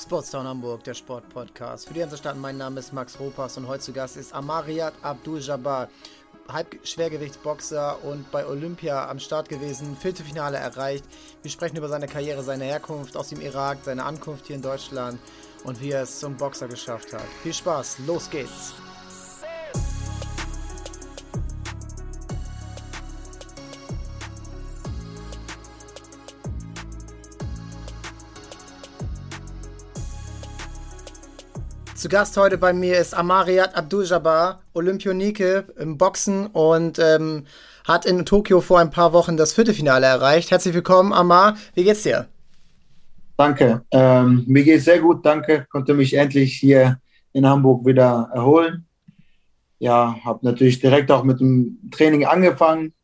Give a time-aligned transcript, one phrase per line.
[0.00, 1.86] Sportstown Hamburg, der Sportpodcast.
[1.86, 4.94] Für die ganze Stadt, mein Name ist Max Ropas und heute zu Gast ist Amariat
[5.02, 5.88] Abdul-Jabbar,
[6.48, 11.04] Halbschwergewichtsboxer und bei Olympia am Start gewesen, Viertelfinale erreicht.
[11.42, 15.20] Wir sprechen über seine Karriere, seine Herkunft aus dem Irak, seine Ankunft hier in Deutschland
[15.64, 17.26] und wie er es zum Boxer geschafft hat.
[17.42, 18.72] Viel Spaß, los geht's!
[32.00, 37.44] Zu Gast heute bei mir ist Amariat Abdul-Jabbar, Olympionike im Boxen und ähm,
[37.86, 40.50] hat in Tokio vor ein paar Wochen das Viertelfinale erreicht.
[40.50, 41.58] Herzlich willkommen, Amar.
[41.74, 42.26] Wie geht's dir?
[43.36, 43.84] Danke.
[43.90, 45.66] Ähm, mir geht's sehr gut, danke.
[45.68, 47.02] Konnte mich endlich hier
[47.34, 48.86] in Hamburg wieder erholen.
[49.78, 52.94] Ja, habe natürlich direkt auch mit dem Training angefangen,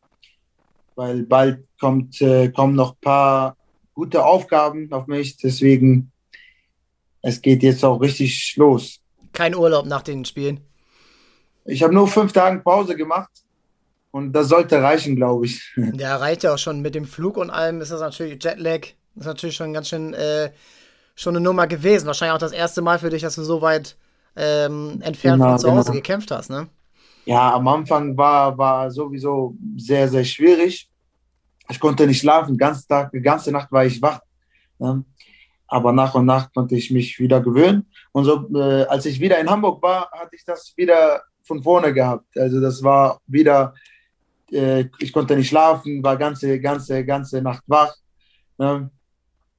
[0.95, 3.57] weil bald kommt, äh, kommen noch ein paar
[3.93, 5.37] gute Aufgaben auf mich.
[5.37, 6.11] Deswegen
[7.27, 9.01] es geht jetzt auch richtig los.
[9.33, 10.61] Kein Urlaub nach den Spielen?
[11.65, 13.29] Ich habe nur fünf Tage Pause gemacht
[14.11, 15.61] und das sollte reichen, glaube ich.
[15.97, 16.81] Ja, reicht ja auch schon.
[16.81, 18.79] Mit dem Flug und allem ist das natürlich Jetlag.
[19.15, 20.51] Das ist natürlich schon ganz schön äh,
[21.15, 22.07] schon eine Nummer gewesen.
[22.07, 23.97] Wahrscheinlich auch das erste Mal für dich, dass du so weit
[24.37, 25.95] ähm, entfernt genau, von zu Hause genau.
[25.95, 26.67] gekämpft hast, ne?
[27.25, 30.89] Ja, am Anfang war, war sowieso sehr, sehr schwierig.
[31.69, 34.21] Ich konnte nicht schlafen, den ganzen Tag, die ganze Nacht war ich wach.
[34.79, 35.03] Ne?
[35.67, 37.85] Aber nach und nach konnte ich mich wieder gewöhnen.
[38.11, 41.93] Und so, äh, als ich wieder in Hamburg war, hatte ich das wieder von vorne
[41.93, 42.37] gehabt.
[42.37, 43.73] Also das war wieder,
[44.51, 47.95] äh, ich konnte nicht schlafen, war ganze, ganze, ganze Nacht wach.
[48.57, 48.89] Ne?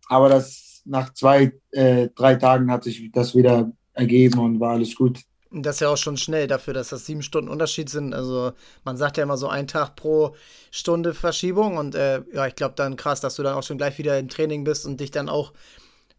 [0.08, 4.94] Aber das nach zwei, äh, drei Tagen hat sich das wieder ergeben und war alles
[4.94, 5.20] gut.
[5.50, 8.14] Das ist ja auch schon schnell dafür, dass das sieben Stunden Unterschied sind.
[8.14, 8.52] Also
[8.84, 10.34] man sagt ja immer so ein Tag pro
[10.70, 13.96] Stunde Verschiebung und äh, ja, ich glaube dann krass, dass du dann auch schon gleich
[13.96, 15.52] wieder im Training bist und dich dann auch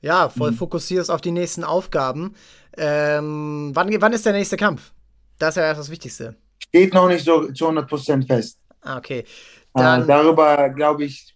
[0.01, 0.55] ja, voll mhm.
[0.55, 2.35] fokussierst auf die nächsten Aufgaben.
[2.77, 4.91] Ähm, wann, wann ist der nächste Kampf?
[5.37, 6.35] Das ist ja erst das Wichtigste.
[6.59, 8.59] Steht noch nicht so zu 100% fest.
[8.81, 9.19] Ah, okay.
[9.19, 9.25] Äh,
[9.73, 11.35] Dann, äh, darüber, glaube ich,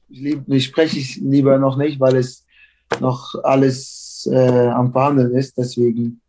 [0.60, 2.46] spreche ich lieber noch nicht, weil es
[3.00, 5.58] noch alles äh, am Verhandeln ist.
[5.58, 6.22] Deswegen,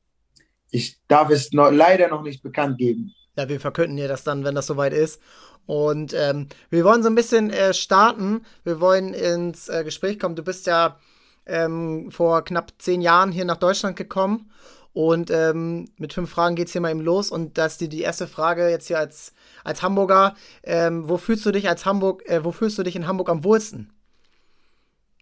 [0.71, 3.15] ich darf es noch, leider noch nicht bekannt geben.
[3.37, 5.21] Ja, wir verkünden dir das dann, wenn das soweit ist.
[5.67, 8.43] Und ähm, wir wollen so ein bisschen äh, starten.
[8.65, 10.37] Wir wollen ins äh, Gespräch kommen.
[10.37, 10.99] Du bist ja
[11.47, 14.51] ähm, vor knapp zehn Jahren hier nach Deutschland gekommen.
[14.93, 17.31] Und ähm, mit fünf Fragen geht es hier mal eben los.
[17.31, 19.33] Und das ist die, die erste Frage jetzt hier als,
[19.65, 20.35] als Hamburger.
[20.63, 23.43] Ähm, wo fühlst du dich als Hamburg, äh, wo fühlst du dich in Hamburg am
[23.43, 23.93] wohlsten?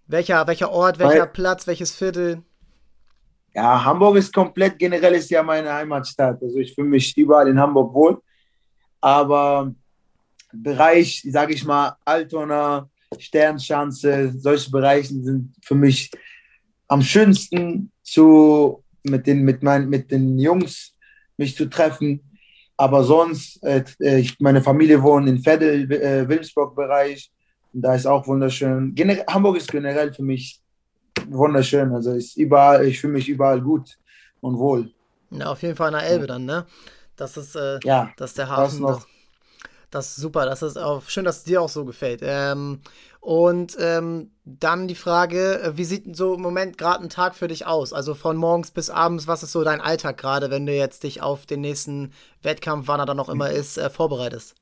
[0.07, 2.43] Welcher, welcher Ort, welcher Weil, Platz, welches Viertel?
[3.55, 6.43] Ja, Hamburg ist komplett generell ist ja meine Heimatstadt.
[6.43, 8.21] Also ich fühle mich überall in Hamburg wohl.
[9.01, 9.73] Aber
[10.53, 12.89] Bereich, sage ich mal, Altona,
[13.19, 16.11] Sternschanze, solche Bereiche sind für mich
[16.89, 20.95] am schönsten zu, mit, den, mit, mein, mit den Jungs
[21.37, 22.21] mich zu treffen.
[22.77, 27.31] Aber sonst, äh, ich, meine Familie wohnt in Veddel, äh, Wilmsburg-Bereich.
[27.73, 28.95] Da ist auch wunderschön.
[28.95, 30.61] Gener Hamburg ist generell für mich
[31.29, 31.93] wunderschön.
[31.93, 33.97] Also ist überall, ich fühle mich überall gut
[34.41, 34.91] und wohl.
[35.31, 36.67] Ja, auf jeden Fall an der Elbe dann, ne?
[37.17, 38.83] Das ist, äh, ja, das ist der Hafen.
[38.83, 39.07] Das,
[39.93, 42.21] das ist super, das ist auch schön, dass es dir auch so gefällt.
[42.23, 42.81] Ähm,
[43.21, 47.47] und ähm, dann die Frage, äh, wie sieht so im Moment gerade ein Tag für
[47.47, 47.93] dich aus?
[47.93, 51.23] Also von morgens bis abends, was ist so dein Alltag gerade, wenn du jetzt dich
[51.23, 54.57] auf den nächsten Wettkampf, wann er dann noch immer ist, äh, vorbereitest?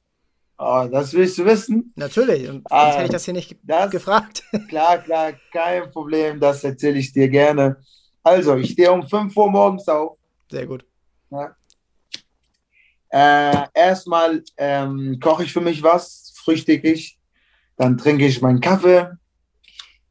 [0.59, 1.93] Oh, das willst du wissen?
[1.97, 4.43] Natürlich, sonst ah, hätte ich das hier nicht das, gefragt.
[4.69, 7.79] Klar, klar, kein Problem, das erzähle ich dir gerne.
[8.23, 10.19] Also, ich stehe um 5 Uhr morgens auf.
[10.51, 10.85] Sehr gut.
[11.31, 11.57] Ja.
[13.10, 17.19] Äh, erstmal ähm, koche ich für mich was, frühstücke ich,
[17.76, 19.10] dann trinke ich meinen Kaffee,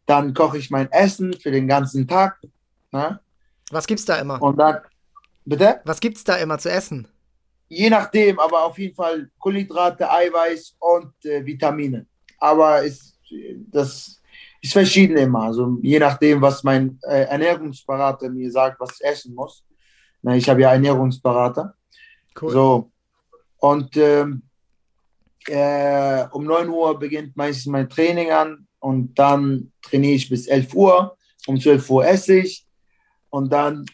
[0.05, 2.39] dann koche ich mein Essen für den ganzen Tag.
[2.91, 3.19] Ne?
[3.71, 4.41] Was gibt's da immer?
[4.41, 4.79] Und dann,
[5.45, 5.79] bitte?
[5.85, 7.07] Was gibt's da immer zu essen?
[7.69, 12.07] Je nachdem, aber auf jeden Fall Kohlenhydrate, Eiweiß und äh, Vitamine.
[12.39, 13.17] Aber ist,
[13.67, 14.19] das
[14.61, 15.43] ist verschieden immer.
[15.43, 19.63] Also je nachdem, was mein äh, Ernährungsberater mir sagt, was ich essen muss.
[20.21, 21.75] Na, ich habe ja Ernährungsberater.
[22.41, 22.51] Cool.
[22.51, 22.91] So.
[23.57, 24.43] Und ähm,
[25.47, 30.73] äh, um 9 Uhr beginnt meistens mein Training an und dann trainiere ich bis 11
[30.73, 31.17] Uhr.
[31.47, 32.65] Um 12 Uhr esse ich
[33.29, 33.85] und dann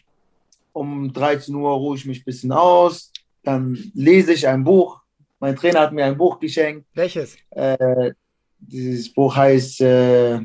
[0.72, 3.12] um 13 Uhr ruhe ich mich ein bisschen aus.
[3.42, 5.00] Dann lese ich ein Buch.
[5.38, 6.86] Mein Trainer hat mir ein Buch geschenkt.
[6.94, 7.36] Welches?
[7.50, 8.12] Äh,
[8.58, 9.80] dieses Buch heißt.
[9.80, 10.40] Äh,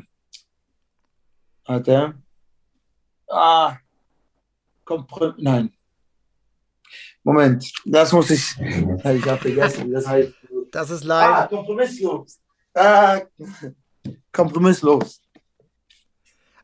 [1.64, 2.14] warte.
[3.28, 3.76] Ah,
[4.84, 5.72] Komprim nein.
[7.24, 8.56] Moment, das muss ich.
[8.60, 10.32] Ich habe vergessen, das heißt.
[10.72, 11.28] Das ist live.
[11.28, 12.40] Ah, kompromisslos.
[12.74, 13.20] Ah,
[14.32, 15.20] kompromisslos.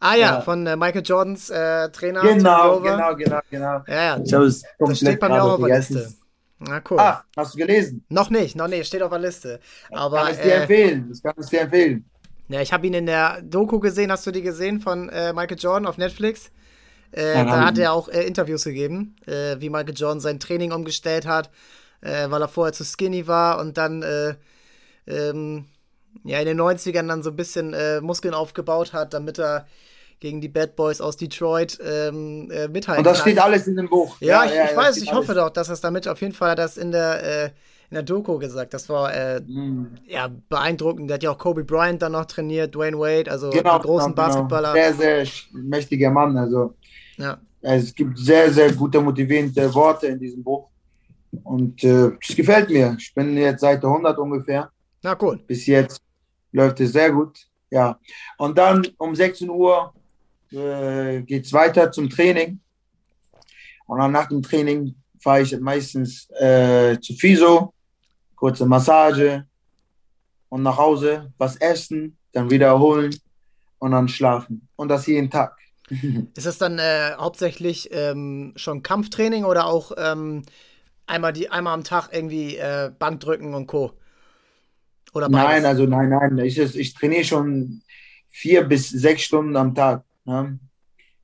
[0.00, 0.40] Ah ja, ja.
[0.40, 2.22] von äh, Michael Jordans äh, Trainer.
[2.22, 3.82] Genau, genau, genau, genau.
[3.86, 4.20] Ja, ja.
[4.24, 6.12] Ich das steht bei mir auch auf der Liste.
[6.60, 6.98] Na cool.
[7.00, 8.04] Ach, hast du gelesen?
[8.08, 9.60] Noch nicht, noch nicht, steht auf der Liste.
[9.90, 12.04] Aber, kann ich dir äh, empfehlen, das kann ich dir empfehlen.
[12.48, 15.58] Ja, ich habe ihn in der Doku gesehen, hast du die gesehen von äh, Michael
[15.58, 16.50] Jordan auf Netflix?
[17.12, 20.72] Äh, ja, da hat er auch äh, Interviews gegeben, äh, wie Michael Jordan sein Training
[20.72, 21.50] umgestellt hat,
[22.00, 24.34] äh, weil er vorher zu skinny war und dann äh,
[25.06, 25.66] ähm,
[26.24, 29.66] ja, in den 90ern dann so ein bisschen Muskeln aufgebaut hat, damit er
[30.20, 33.06] gegen die Bad Boys aus Detroit ähm, äh, mithalten.
[33.06, 34.16] Und das steht alles in dem Buch.
[34.20, 35.44] Ja, ja ich, ja, ich weiß, ich hoffe alles.
[35.44, 37.50] doch, dass es damit auf jeden Fall das in der, äh,
[37.90, 38.74] in der Doku gesagt.
[38.74, 39.98] Das war äh, mm.
[40.06, 41.08] ja beeindruckend.
[41.08, 44.26] Der hat ja auch Kobe Bryant dann noch trainiert, Dwayne Wade, also genau, großen genau,
[44.26, 44.72] Basketballer.
[44.72, 46.36] Sehr, sehr mächtiger Mann.
[46.36, 46.74] Also
[47.16, 47.38] ja.
[47.62, 50.68] es gibt sehr, sehr gute motivierende Worte in diesem Buch.
[51.44, 52.96] Und äh, es gefällt mir.
[52.98, 54.70] Ich bin jetzt Seite 100 ungefähr.
[55.02, 55.46] Na gut.
[55.46, 56.00] Bis jetzt
[56.52, 57.38] läuft es sehr gut.
[57.70, 57.98] Ja.
[58.38, 59.92] Und dann um 16 Uhr
[60.52, 62.60] äh, geht es weiter zum Training.
[63.86, 67.72] Und dann nach dem Training fahre ich meistens äh, zu Fiso,
[68.38, 69.46] kurze Massage
[70.48, 73.14] und nach Hause was essen, dann wiederholen
[73.78, 74.68] und dann schlafen.
[74.76, 75.56] Und das jeden Tag.
[76.36, 80.42] Ist das dann äh, hauptsächlich ähm, schon Kampftraining oder auch ähm,
[81.06, 83.92] einmal, die, einmal am Tag irgendwie äh, Bankdrücken und Co?
[85.14, 86.38] Oder Nein, also nein, nein.
[86.38, 87.82] Ich, ich trainiere schon
[88.28, 90.04] vier bis sechs Stunden am Tag.
[90.24, 90.58] Ne?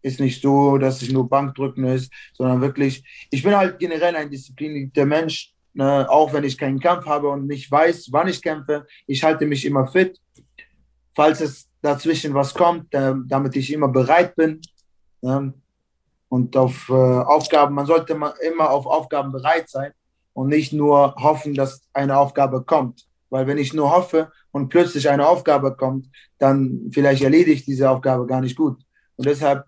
[0.01, 4.31] Ist nicht so, dass ich nur Bankdrücken ist, sondern wirklich, ich bin halt generell ein
[4.31, 6.09] disziplinierter Mensch, ne?
[6.09, 8.87] auch wenn ich keinen Kampf habe und nicht weiß, wann ich kämpfe.
[9.07, 10.21] Ich halte mich immer fit.
[11.15, 14.61] Falls es dazwischen was kommt, äh, damit ich immer bereit bin.
[15.21, 15.53] Ne?
[16.29, 18.19] Und auf äh, Aufgaben, man sollte
[18.49, 19.93] immer auf Aufgaben bereit sein
[20.33, 23.07] und nicht nur hoffen, dass eine Aufgabe kommt.
[23.31, 28.27] Weil wenn ich nur hoffe und plötzlich eine Aufgabe kommt, dann vielleicht erledige diese Aufgabe
[28.27, 28.81] gar nicht gut.
[29.17, 29.65] Und deshalb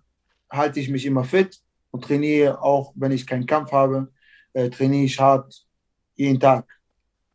[0.51, 1.59] halte ich mich immer fit
[1.91, 4.09] und trainiere auch, wenn ich keinen Kampf habe,
[4.53, 5.66] äh, trainiere ich hart
[6.17, 6.67] jeden Tag.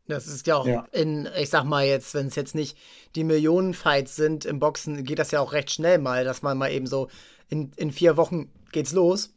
[0.06, 0.86] Das ist ja auch ja.
[0.92, 2.76] in, ich sag mal jetzt, wenn es jetzt nicht
[3.14, 6.70] die Millionen-Fights sind im Boxen, geht das ja auch recht schnell mal, dass man mal
[6.70, 7.08] eben so
[7.48, 9.32] in, in vier Wochen geht's los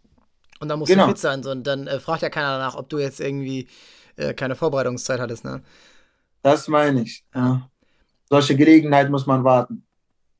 [0.59, 1.05] und dann musst genau.
[1.05, 1.45] du fit sein.
[1.45, 3.67] Und dann äh, fragt ja keiner danach, ob du jetzt irgendwie
[4.15, 5.61] äh, keine Vorbereitungszeit hattest, ne?
[6.41, 7.23] Das meine ich.
[7.33, 7.69] Ja.
[8.29, 9.85] Solche Gelegenheit muss man warten.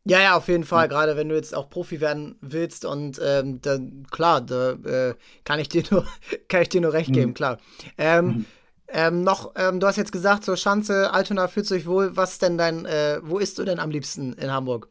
[0.07, 0.87] Ja, ja, auf jeden Fall.
[0.87, 5.59] Gerade wenn du jetzt auch Profi werden willst und ähm, dann klar, da äh, kann
[5.59, 6.05] ich dir nur
[6.47, 7.33] kann ich dir nur recht geben, mhm.
[7.33, 7.57] klar.
[7.97, 8.45] Ähm, mhm.
[8.87, 12.15] Ähm, noch, ähm, du hast jetzt gesagt, so Schanze, Altona fühlt sich wohl.
[12.15, 14.89] Was denn dein, äh, wo isst du denn am liebsten in Hamburg?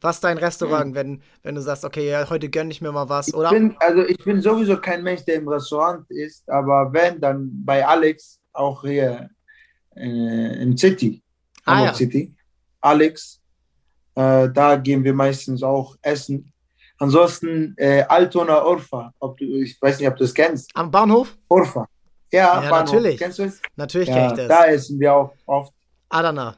[0.00, 0.94] Was ist dein Restaurant, mhm.
[0.94, 3.48] wenn, wenn du sagst, okay, ja, heute gönne ich mir mal was, oder?
[3.48, 7.50] Ich bin, also ich bin sowieso kein Mensch, der im Restaurant isst, aber wenn, dann
[7.64, 9.28] bei Alex, auch hier
[9.96, 11.20] äh, im City,
[11.66, 11.94] Hamburg ah, ja.
[11.94, 12.34] City.
[12.80, 13.40] Alex,
[14.14, 16.52] äh, da gehen wir meistens auch essen.
[16.98, 19.12] Ansonsten äh, Altona Orfa.
[19.20, 20.70] Ob du, ich weiß nicht, ob du das kennst.
[20.74, 21.36] Am Bahnhof?
[21.48, 21.88] Orfa.
[22.32, 22.92] Ja, ja Bahnhof.
[22.92, 23.18] natürlich.
[23.18, 23.60] Kennst du es?
[23.76, 24.48] Natürlich ja, kenne ich das.
[24.48, 25.72] Da essen wir auch oft.
[26.08, 26.56] Adana.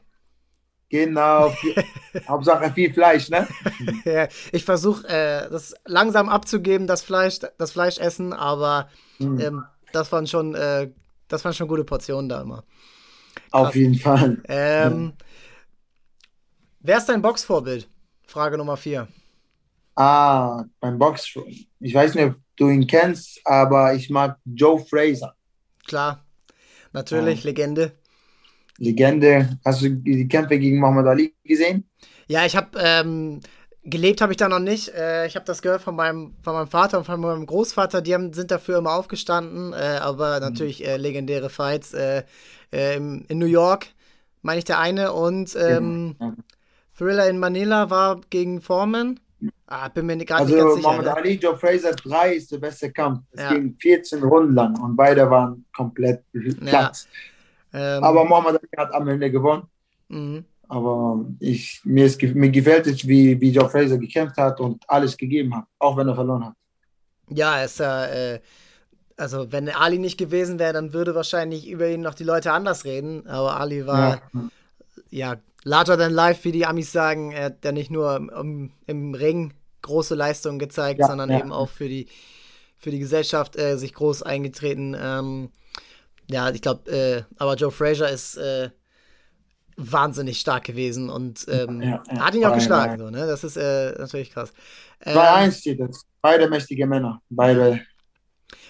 [0.89, 1.55] Genau.
[2.29, 3.47] Hauptsache viel Fleisch, ne?
[4.05, 8.89] ja, ich versuche äh, das langsam abzugeben, das Fleisch, das Fleischessen, aber
[9.19, 9.41] mhm.
[9.41, 10.91] ähm, das waren schon, äh,
[11.29, 12.65] das waren schon gute Portionen da immer.
[13.35, 13.69] Krass.
[13.69, 14.43] Auf jeden Fall.
[14.49, 15.27] Ähm, ja.
[16.81, 17.89] Wer ist dein Boxvorbild?
[18.27, 19.07] Frage Nummer vier.
[19.95, 21.33] Ah, beim Box.
[21.79, 25.35] Ich weiß nicht, ob du ihn kennst, aber ich mag Joe Fraser.
[25.87, 26.25] Klar,
[26.93, 27.51] natürlich, ja.
[27.51, 27.93] Legende.
[28.79, 29.59] Legende.
[29.65, 31.85] Hast du die Kämpfe gegen Muhammad Ali gesehen?
[32.29, 33.41] Ja, ich habe ähm,
[33.85, 34.89] gelebt habe ich da noch nicht.
[34.95, 38.03] Äh, ich habe das gehört von meinem, von meinem Vater und von meinem Großvater.
[38.03, 39.73] Die haben, sind dafür immer aufgestanden.
[39.73, 40.43] Äh, aber mhm.
[40.43, 42.25] natürlich äh, legendäre Fights äh,
[42.73, 43.89] äh, in New York,
[44.43, 46.35] meine ich der eine und ähm, genau.
[46.97, 49.21] Thriller in Manila war gegen Foreman.
[49.67, 50.89] Ah, bin mir gerade also, nicht ganz sicher.
[50.89, 51.17] Muhammad ne?
[51.17, 53.21] Ali, Joe Fraser 3 ist der beste Kampf.
[53.31, 53.53] Es ja.
[53.53, 57.07] ging 14 Runden lang und beide waren komplett platt.
[57.73, 57.97] Ja.
[57.97, 59.63] Ähm, Aber Muhammad Ali hat am Ende gewonnen.
[60.09, 60.45] Mhm.
[60.69, 65.17] Aber ich, mir, ist, mir gefällt es, wie, wie Joe Fraser gekämpft hat und alles
[65.17, 66.55] gegeben hat, auch wenn er verloren hat.
[67.29, 68.41] Ja, ist ja, äh,
[69.17, 72.85] also wenn Ali nicht gewesen wäre, dann würde wahrscheinlich über ihn noch die Leute anders
[72.85, 73.27] reden.
[73.27, 74.21] Aber Ali war
[75.11, 77.33] ja, ja larger than life, wie die Amis sagen.
[77.33, 81.39] Er hat ja nicht nur im, im Ring große Leistungen gezeigt, ja, sondern ja.
[81.39, 82.09] eben auch für die,
[82.77, 84.97] für die Gesellschaft äh, sich groß eingetreten.
[84.99, 85.51] Ähm,
[86.31, 88.71] ja, ich glaube, äh, aber Joe Frazier ist äh,
[89.77, 92.99] wahnsinnig stark gewesen und ähm, ja, hat ihn auch geschlagen.
[92.99, 93.27] So, ne?
[93.27, 94.53] Das ist äh, natürlich krass.
[95.05, 96.03] 2-1 ähm, steht das.
[96.21, 97.23] Beide mächtige Männer.
[97.31, 97.81] Beide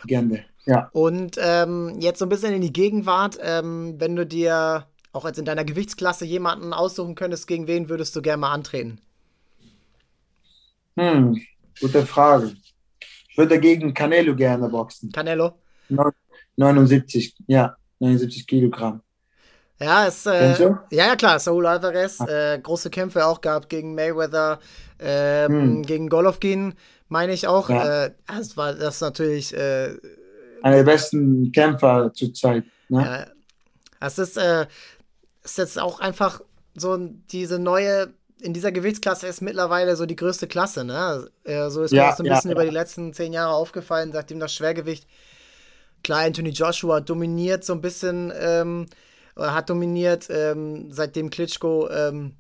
[0.05, 0.45] Legende.
[0.67, 0.89] Ja.
[0.93, 5.39] Und ähm, jetzt so ein bisschen in die Gegenwart, ähm, wenn du dir auch jetzt
[5.39, 9.01] in deiner Gewichtsklasse jemanden aussuchen könntest, gegen wen würdest du gerne mal antreten?
[10.99, 11.41] Hm,
[11.81, 12.53] gute Frage.
[13.29, 15.11] Ich würde gegen Canelo gerne boxen.
[15.13, 15.55] Canelo?
[15.89, 16.13] Neun-
[16.57, 19.01] 79, ja, 79 Kilogramm.
[19.81, 24.61] Ja, es, äh, ja, ja, klar, Saul Alvarez, äh, große Kämpfe auch gehabt gegen Mayweather,
[24.99, 26.75] ähm, Hm, gegen Golovkin,
[27.09, 27.71] meine ich auch.
[27.71, 29.97] ja, Äh, das war das ist natürlich, äh,
[30.63, 32.65] einer der besten Kämpfer zurzeit.
[32.91, 33.03] Ne?
[33.03, 33.27] ja,
[34.01, 34.67] es ist, äh,
[35.45, 36.41] ist jetzt auch einfach
[36.75, 41.31] so diese neue, in dieser Gewichtsklasse ist mittlerweile so die größte Klasse, ne?
[41.45, 42.73] Äh, so ist mir das Ja, so ein ja, bisschen über die ja.
[42.73, 45.07] letzten zehn Jahre aufgefallen, seitdem das Schwergewicht
[46.03, 48.87] Klar, Anthony Joshua dominiert so ein bisschen, ähm,
[49.37, 52.37] oder hat dominiert, ähm, seitdem Klitschko ähm,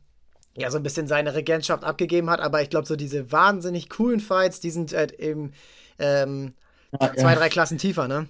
[0.56, 2.40] ja so ein bisschen seine Regentschaft abgegeben hat.
[2.40, 5.52] Aber ich glaube, so diese wahnsinnig coolen Fights, die sind halt eben
[5.98, 6.54] ähm,
[6.92, 7.36] Ja, zwei, ja.
[7.36, 8.28] drei Klassen tiefer, ne?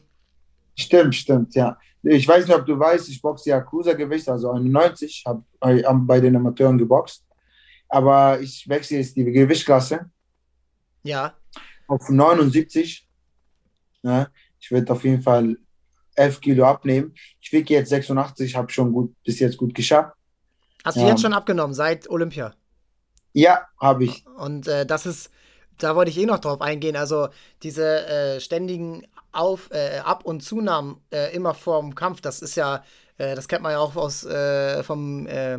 [0.77, 1.79] Stimmt, stimmt, ja.
[2.03, 6.37] Ich weiß nicht, ob du weißt, ich boxe ja Cruisergewicht, also 91, habe bei den
[6.37, 7.25] Amateuren geboxt.
[7.89, 10.11] Aber ich wechsle jetzt die Gewichtsklasse
[11.03, 11.35] Ja.
[11.89, 13.07] auf 79.
[14.03, 14.31] Ne?
[14.59, 15.57] Ich werde auf jeden Fall
[16.15, 17.15] 11 Kilo abnehmen.
[17.41, 20.15] Ich wiege jetzt 86, habe schon gut, bis jetzt gut geschafft.
[20.85, 22.55] Hast du Ja, jetzt schon abgenommen seit Olympia?
[23.33, 24.25] ja habe ich.
[24.39, 25.31] Und äh, das ist,
[25.79, 26.97] da wollte ich eh noch drauf eingehen.
[26.97, 27.29] Also
[27.63, 32.85] diese äh, ständigen Auf, äh, Ab- und Zunahmen äh, immer vorm Kampf, das ist ja,
[33.19, 35.59] äh, das kennt man ja auch aus äh, vom äh,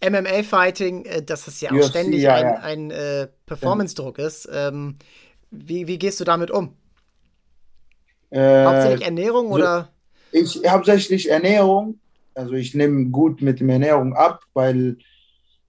[0.00, 2.54] MMA-Fighting, äh, dass es ja auch UFC, ständig ja, ein, ja.
[2.60, 3.28] ein äh, ja.
[3.46, 4.48] Performance-Druck ist.
[4.52, 4.96] Ähm,
[5.50, 6.76] wie, wie gehst du damit um?
[8.34, 9.88] Hauptsächlich Ernährung so, oder?
[10.32, 11.98] ich hauptsächlich Ernährung.
[12.34, 14.98] Also ich nehme gut mit der Ernährung ab, weil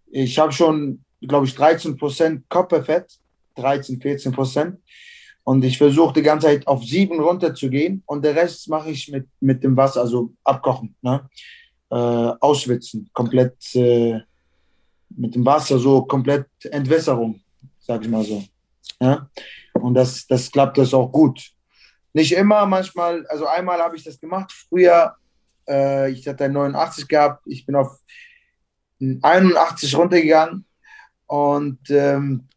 [0.07, 3.19] ich habe schon, glaube ich, 13% Körperfett,
[3.55, 4.77] 13, 14%.
[5.47, 9.29] Und ich versuche die ganze Zeit auf 7 runterzugehen und der Rest mache ich mit,
[9.39, 11.29] mit dem Wasser, also abkochen, ne?
[11.89, 14.19] Äh, ausschwitzen, komplett äh,
[15.07, 17.39] mit dem Wasser, so komplett Entwässerung,
[17.79, 18.43] sag ich mal so.
[18.99, 19.29] Ja?
[19.71, 21.53] Und das, das klappt das auch gut.
[22.11, 25.15] Nicht immer, manchmal, also einmal habe ich das gemacht, früher,
[25.65, 27.97] äh, ich hatte 89 gehabt, ich bin auf
[28.99, 30.65] 81 runtergegangen
[31.25, 32.49] und ähm,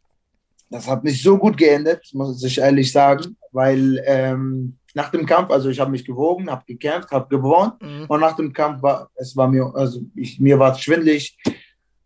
[0.70, 5.50] das hat nicht so gut geendet, muss ich ehrlich sagen, weil ähm, nach dem Kampf,
[5.50, 8.06] also ich habe mich gewogen, habe gekämpft, habe gewonnen Mhm.
[8.08, 11.36] und nach dem Kampf war es war mir, also ich, mir war es schwindelig,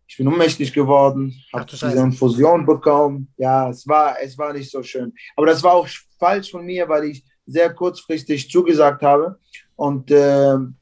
[0.07, 1.97] ich bin ohnmächtig geworden, habe diese Scheiße.
[1.99, 3.27] Infusion bekommen.
[3.37, 5.11] Ja, es war, es war nicht so schön.
[5.35, 5.87] Aber das war auch
[6.19, 9.39] falsch von mir, weil ich sehr kurzfristig zugesagt habe
[9.75, 10.75] und ähm,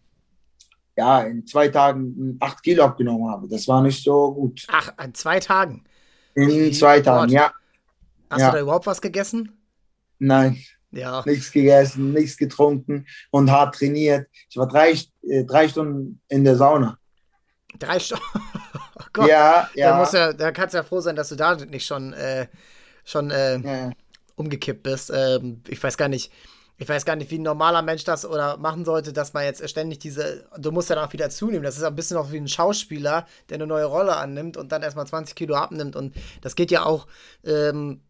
[0.95, 3.47] ja, in zwei Tagen acht Kilo abgenommen habe.
[3.47, 4.65] Das war nicht so gut.
[4.69, 5.83] Ach, an zwei Tagen.
[6.35, 7.31] In zwei Tagen, Gott.
[7.31, 7.51] ja,
[8.29, 9.59] Hast du da ja, überhaupt was gegessen?
[10.19, 10.57] nein,
[10.91, 11.23] Ja.
[11.25, 14.27] nichts gegessen, nichts getrunken und hart trainiert.
[14.49, 14.91] Ich war drei,
[15.23, 16.99] äh, drei Stunden in der Sauna.
[17.79, 18.23] Drei Stunden.
[18.95, 19.27] Oh Gott.
[19.27, 21.85] Ja, Da muss ja, ja, da kannst du ja froh sein, dass du da nicht
[21.85, 22.47] schon, äh,
[23.05, 23.91] schon äh, ja.
[24.35, 25.11] umgekippt bist.
[25.13, 26.31] Ähm, ich weiß gar nicht,
[26.77, 29.67] ich weiß gar nicht, wie ein normaler Mensch das oder machen sollte, dass man jetzt
[29.67, 31.63] ständig diese, du musst ja dann auch wieder zunehmen.
[31.63, 34.83] Das ist ein bisschen auch wie ein Schauspieler, der eine neue Rolle annimmt und dann
[34.83, 35.95] erstmal 20 Kilo abnimmt.
[35.95, 37.07] Und das geht ja auch,
[37.43, 38.01] ähm,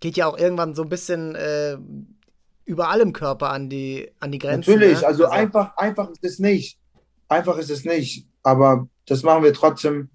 [0.00, 1.76] geht ja auch irgendwann so ein bisschen äh,
[2.64, 4.72] überall im Körper an die, an die Grenzen.
[4.72, 5.06] Natürlich, Ne?
[5.06, 6.78] also Also, einfach, einfach ist es nicht.
[7.28, 8.26] Einfach ist es nicht.
[8.42, 10.08] Aber das machen wir trotzdem,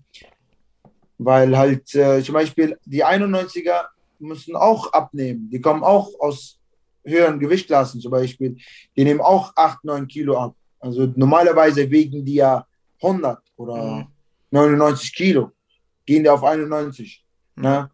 [1.18, 3.86] weil halt äh, zum Beispiel die 91er
[4.20, 5.50] müssen auch abnehmen.
[5.50, 6.60] Die kommen auch aus
[7.04, 8.58] höheren Gewichtsklassen zum Beispiel.
[8.96, 10.56] Die nehmen auch 8, 9 Kilo ab.
[10.80, 12.66] Also normalerweise wiegen die ja
[13.02, 14.08] 100 oder Mhm.
[14.52, 15.52] 99 Kilo.
[16.06, 17.24] Gehen die auf 91.
[17.56, 17.64] Mhm.
[17.64, 17.92] Ne?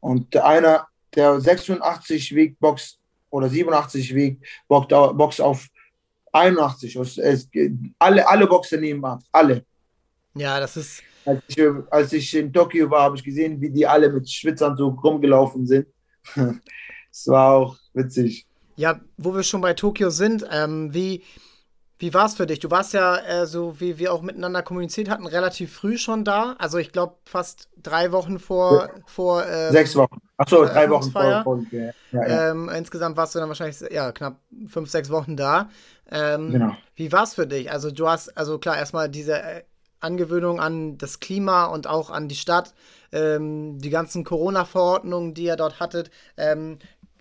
[0.00, 2.98] Und einer, der 86 wiegt, boxt
[3.30, 5.66] oder 87 wiegt, boxt, au- boxt auf
[6.32, 6.96] 81.
[6.96, 7.48] Es, es,
[7.98, 9.20] alle, alle Boxer nehmen ab.
[9.32, 9.64] Alle.
[10.34, 11.58] ja, das ist, Als ich,
[11.90, 15.86] als ich in Tokio war, habe ich gesehen, wie die alle mit Schwitzanzug rumgelaufen sind.
[17.12, 18.46] Es war auch witzig.
[18.76, 21.24] ja, wo wir schon bei Tokio sind, ähm, wie,
[22.00, 22.60] Wie war es für dich?
[22.60, 26.56] Du warst ja, äh, so wie wir auch miteinander kommuniziert hatten, relativ früh schon da.
[26.58, 30.16] Also ich glaube fast drei Wochen vor, vor ähm, Sechs Wochen.
[30.38, 31.42] Achso, drei Wochen vor.
[31.44, 32.50] vor ja, ja, ja.
[32.50, 35.68] Ähm, insgesamt warst du dann wahrscheinlich ja, knapp fünf, sechs Wochen da.
[36.10, 36.74] Ähm, Genau.
[36.96, 37.70] Wie war es für dich?
[37.70, 39.62] Also du hast, also klar, erstmal diese äh,
[40.00, 42.72] Angewöhnung an das Klima und auch an die Stadt,
[43.12, 46.10] ähm, die ganzen Corona-Verordnungen, die ihr dort hattet.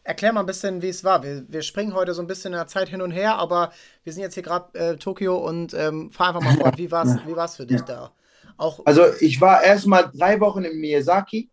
[0.03, 1.23] Erklär mal ein bisschen, wie es war.
[1.23, 3.71] Wir, wir springen heute so ein bisschen in der Zeit hin und her, aber
[4.03, 6.77] wir sind jetzt hier gerade äh, Tokio und ähm, fahr einfach mal fort.
[6.77, 8.11] Wie war es wie war's für dich da?
[8.57, 11.49] Auch, Also ich war erstmal drei Wochen in Miyazaki,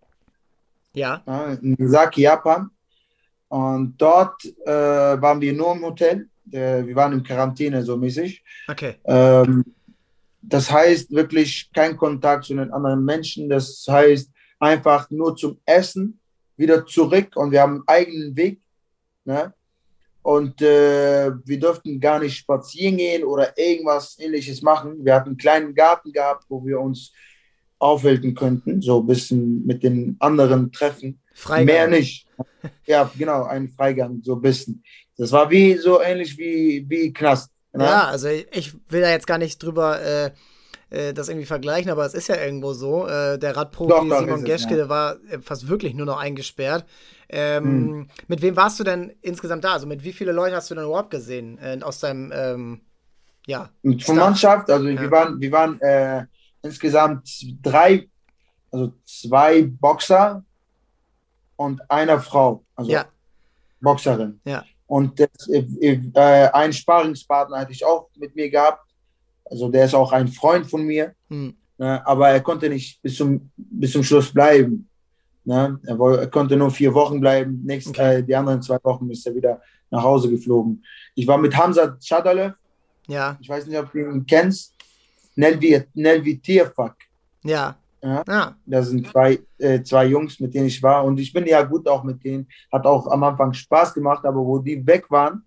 [0.92, 2.70] ja, ja, in Miyazaki, Japan.
[3.48, 6.28] Und dort äh, waren wir nur im Hotel.
[6.50, 8.42] Äh, wir waren in Quarantäne so mäßig.
[8.68, 8.96] okay.
[9.04, 9.64] Ähm,
[10.42, 13.48] das heißt wirklich kein Kontakt zu den anderen Menschen.
[13.48, 16.20] Das heißt einfach nur zum Essen,
[16.56, 18.60] wieder zurück und wir haben einen eigenen Weg.
[19.24, 19.52] Ne?
[20.22, 25.04] Und äh, wir durften gar nicht spazieren gehen oder irgendwas ähnliches machen.
[25.04, 27.12] Wir hatten einen kleinen Garten gehabt, wo wir uns
[27.78, 31.20] aufhalten könnten, so ein bisschen mit den anderen treffen.
[31.34, 31.66] Freigang.
[31.66, 32.26] Mehr nicht.
[32.86, 34.82] Ja, genau, ein Freigang, so ein bisschen.
[35.16, 37.50] Das war wie so ähnlich wie, wie Knast.
[37.72, 37.84] Ne?
[37.84, 40.30] Ja, also ich will da jetzt gar nicht drüber äh,
[40.90, 43.06] äh, das irgendwie vergleichen, aber es ist ja irgendwo so.
[43.06, 44.76] Äh, der Radprofi doch, doch, Simon Geschke, ja.
[44.76, 46.84] der war äh, fast wirklich nur noch eingesperrt.
[47.28, 48.08] Ähm, hm.
[48.28, 49.72] Mit wem warst du denn insgesamt da?
[49.72, 52.80] Also mit wie viele Leute hast du denn überhaupt gesehen äh, aus deinem ähm,
[53.46, 55.00] ja, Von Mannschaft, also ja.
[55.00, 56.26] wir waren, wir waren äh,
[56.62, 57.28] insgesamt
[57.62, 58.08] drei,
[58.72, 60.44] also zwei Boxer
[61.54, 63.06] und eine Frau, also ja.
[63.80, 64.40] Boxerin.
[64.44, 64.64] Ja.
[64.88, 68.85] Und das, äh, äh, einen Sparingspartner hatte ich auch mit mir gehabt.
[69.50, 71.14] Also der ist auch ein Freund von mir.
[71.28, 71.54] Hm.
[71.78, 74.88] Ne, aber er konnte nicht bis zum, bis zum Schluss bleiben.
[75.44, 75.78] Ne?
[75.84, 77.62] Er, er, konnte nur vier Wochen bleiben.
[77.64, 78.16] Nächst, okay.
[78.16, 79.60] äh, die anderen zwei Wochen ist er wieder
[79.90, 80.82] nach Hause geflogen.
[81.14, 82.54] Ich war mit Hamza Chadalev.
[83.06, 83.36] Ja.
[83.40, 84.74] Ich weiß nicht, ob du ihn kennst.
[85.36, 86.96] Nelvi, Nelvi Tierfuck.
[87.44, 87.76] Ja.
[88.02, 88.56] Ja, ja.
[88.64, 91.04] Das sind zwei, äh, zwei Jungs, mit denen ich war.
[91.04, 92.46] Und ich bin ja gut auch mit denen.
[92.72, 95.44] Hat auch am Anfang Spaß gemacht, aber wo die weg waren,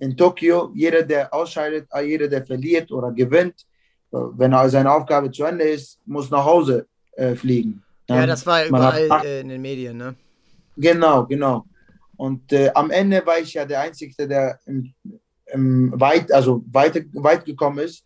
[0.00, 3.66] in Tokio, jeder, der ausscheidet, jeder, der verliert oder gewinnt,
[4.10, 7.82] wenn seine Aufgabe zu Ende ist, muss nach Hause äh, fliegen.
[8.08, 10.16] Ja, das war überall hat, äh, in den Medien, ne?
[10.76, 11.64] Genau, genau.
[12.16, 14.92] Und äh, am Ende war ich ja der Einzige, der im,
[15.46, 18.02] im weit, also weit, weit gekommen ist.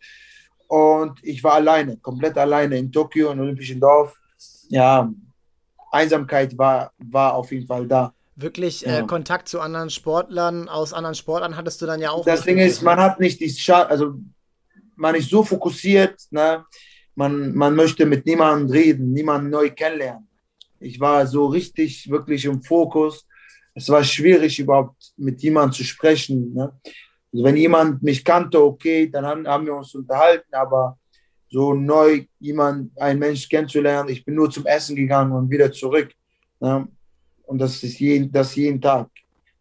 [0.67, 4.19] Und ich war alleine, komplett alleine in Tokio, im Olympischen Dorf.
[4.69, 5.11] Ja,
[5.91, 8.13] Einsamkeit war, war auf jeden Fall da.
[8.37, 9.03] Wirklich äh, ja.
[9.03, 12.25] Kontakt zu anderen Sportlern aus anderen Sportlern hattest du dann ja auch.
[12.25, 14.15] Das Ding ist, man hat nicht die Scha also
[14.97, 16.65] man ist so fokussiert, ne?
[17.15, 20.29] man, man möchte mit niemandem reden, niemanden neu kennenlernen.
[20.81, 23.27] Ich war so richtig, wirklich im Fokus.
[23.75, 26.53] Es war schwierig, überhaupt mit jemandem zu sprechen.
[26.53, 26.73] Ne?
[27.33, 30.99] Also wenn jemand mich kannte, okay, dann haben, haben wir uns unterhalten, aber
[31.49, 36.11] so neu jemand, ein Mensch kennenzulernen, ich bin nur zum Essen gegangen und wieder zurück.
[36.61, 36.89] Ne?
[37.47, 39.09] Und das ist jeden, das jeden Tag.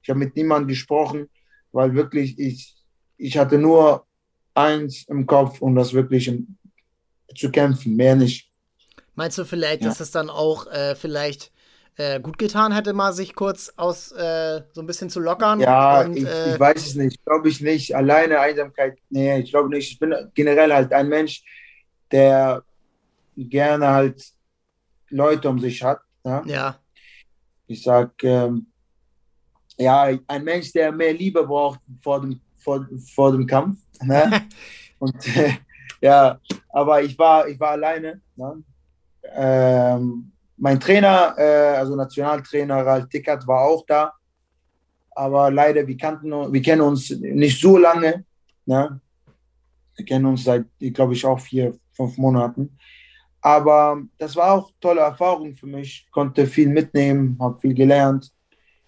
[0.02, 1.30] Ich habe mit niemandem gesprochen,
[1.72, 2.76] weil wirklich ich,
[3.17, 4.06] ich hatte nur
[4.54, 6.58] eins im Kopf und das wirklich im,
[7.36, 8.50] zu kämpfen, mehr nicht.
[9.15, 9.89] Meinst du vielleicht, ja.
[9.89, 11.52] dass es dann auch äh, vielleicht
[11.96, 15.60] äh, gut getan hätte, mal sich kurz aus äh, so ein bisschen zu lockern?
[15.60, 17.24] Ja, und, ich, äh, ich, weiß es nicht.
[17.24, 17.96] Glaube ich nicht.
[17.96, 19.91] Alleine Einsamkeit, nee, ich glaube nicht.
[19.91, 21.43] Ich bin generell halt ein Mensch,
[22.12, 22.63] der
[23.38, 24.24] gerne halt
[25.10, 26.00] Leute um sich hat.
[26.24, 26.43] Ja.
[26.46, 26.80] ja.
[27.67, 28.67] Ich sag, ähm,
[29.78, 33.80] ja, ein Mensch, der mehr Liebe braucht vor dem, vor, vor dem Kampf.
[34.02, 34.47] Ne?
[34.99, 35.15] und
[36.02, 38.21] ja, aber ich war, ich war alleine.
[38.36, 38.63] Ne?
[39.36, 44.13] Ähm, mein Trainer, äh, also Nationaltrainer Ralf Dickert, war auch da.
[45.12, 48.26] Aber leider, wir, kannten, wir kennen uns nicht so lange.
[48.65, 48.99] Ne?
[49.95, 52.78] Wir kennen uns seit, glaube ich, auch vier, fünf Monaten.
[53.43, 56.08] Aber das war auch tolle Erfahrung für mich.
[56.12, 58.32] Konnte viel mitnehmen, habe viel gelernt.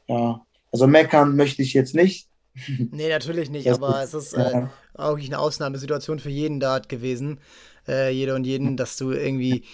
[0.08, 0.42] Ja,
[0.72, 2.30] also meckern möchte ich jetzt nicht.
[2.92, 6.88] Nee, natürlich nicht, das aber ist, es ist äh, auch eine Ausnahmesituation für jeden dort
[6.88, 7.42] gewesen.
[7.86, 9.66] Äh, jeder und jeden, dass du irgendwie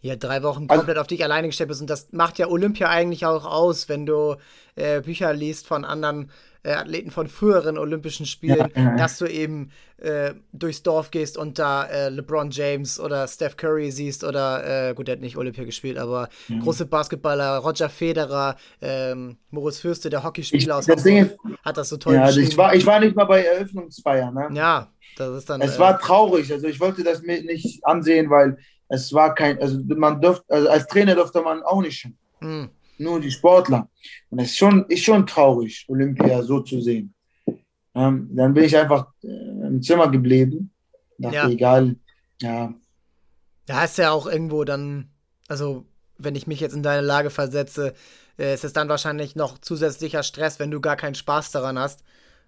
[0.00, 1.80] ja, drei Wochen also komplett also, auf dich alleine gestellt bist.
[1.80, 4.34] Und das macht ja Olympia eigentlich auch aus, wenn du
[4.74, 6.32] äh, Bücher liest von anderen
[6.72, 11.84] Athleten von früheren Olympischen Spielen, ja, dass du eben äh, durchs Dorf gehst und da
[11.84, 15.98] äh, LeBron James oder Steph Curry siehst oder, äh, gut, der hat nicht Olympia gespielt,
[15.98, 16.60] aber mhm.
[16.60, 22.14] große Basketballer, Roger Federer, ähm, Moritz Fürste, der Hockeyspieler aus Hamburg, hat das so toll
[22.14, 24.48] ja, also ich war, ich war nicht mal bei Eröffnungsfeier, ne?
[24.52, 25.60] Ja, das ist dann.
[25.60, 28.56] Es war traurig, also ich wollte das mir nicht ansehen, weil
[28.88, 32.08] es war kein, also man durfte, also als Trainer durfte man auch nicht.
[32.40, 32.70] Mhm.
[32.98, 33.88] Nur die Sportler.
[34.30, 37.14] Und es ist schon, ist schon traurig, Olympia so zu sehen.
[37.94, 40.72] Ähm, dann bin ich einfach äh, im Zimmer geblieben.
[41.18, 41.48] Dachte, ja.
[41.48, 41.96] egal,
[42.40, 42.74] ja.
[43.66, 45.10] Da ist ja auch irgendwo dann,
[45.48, 45.86] also
[46.18, 47.94] wenn ich mich jetzt in deine Lage versetze,
[48.38, 52.04] äh, ist es dann wahrscheinlich noch zusätzlicher Stress, wenn du gar keinen Spaß daran hast.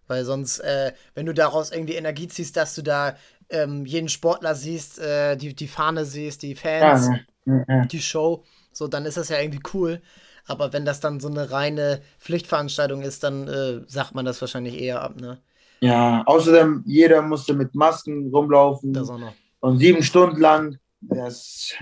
[0.08, 3.16] Weil sonst, äh, wenn du daraus irgendwie Energie ziehst, dass du da
[3.48, 7.08] ähm, jeden Sportler siehst, äh, die, die Fahne siehst, die Fans,
[7.44, 7.84] ja, ja.
[7.86, 10.00] die Show, so, dann ist das ja irgendwie cool.
[10.46, 14.80] Aber wenn das dann so eine reine Pflichtveranstaltung ist, dann äh, sagt man das wahrscheinlich
[14.80, 15.38] eher ab, ne?
[15.80, 18.92] Ja, außerdem, jeder musste mit Masken rumlaufen.
[18.92, 19.34] Das auch noch.
[19.60, 21.74] Und sieben Stunden lang, das,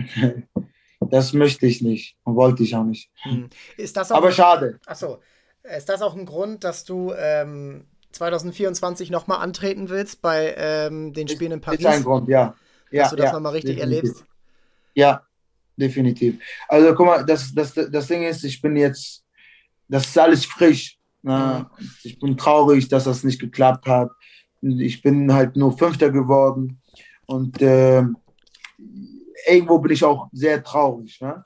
[1.00, 3.10] das möchte ich nicht und wollte ich auch nicht.
[3.22, 3.48] Hm.
[3.76, 4.80] Ist das auch, Aber schade.
[4.86, 5.18] Achso,
[5.62, 11.28] ist das auch ein Grund, dass du ähm, 2024 nochmal antreten willst bei ähm, den
[11.28, 11.80] Spielen in Paris?
[11.80, 12.54] Ist ein Grund, ja.
[12.90, 14.02] Dass ja, du das ja, nochmal richtig definitiv.
[14.02, 14.24] erlebst?
[14.94, 15.22] Ja,
[15.76, 16.38] definitiv.
[16.68, 19.24] Also guck mal, das, das, das Ding ist, ich bin jetzt,
[19.88, 20.98] das ist alles frisch.
[21.22, 21.68] Ne?
[22.02, 24.10] Ich bin traurig, dass das nicht geklappt hat.
[24.60, 26.80] Ich bin halt nur Fünfter geworden
[27.26, 28.02] und äh,
[29.46, 31.20] irgendwo bin ich auch sehr traurig.
[31.20, 31.42] Ne?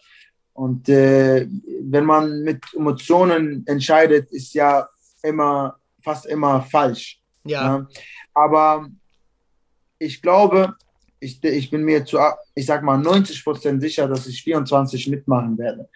[0.53, 1.47] Und äh,
[1.83, 4.89] wenn man mit Emotionen entscheidet, ist ja
[5.23, 7.21] immer, fast immer falsch.
[7.45, 7.79] Ja.
[7.79, 7.89] Ne?
[8.35, 8.89] Aber
[9.99, 10.75] ich glaube,
[11.21, 12.19] ich, ich bin mir zu,
[12.55, 15.89] ich sag mal, 90 Prozent sicher, dass ich 24 mitmachen werde.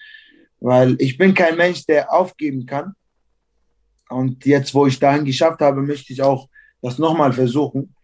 [0.60, 2.94] Weil ich bin kein Mensch, der aufgeben kann.
[4.08, 6.48] Und jetzt, wo ich dahin geschafft habe, möchte ich auch
[6.82, 7.94] das nochmal versuchen.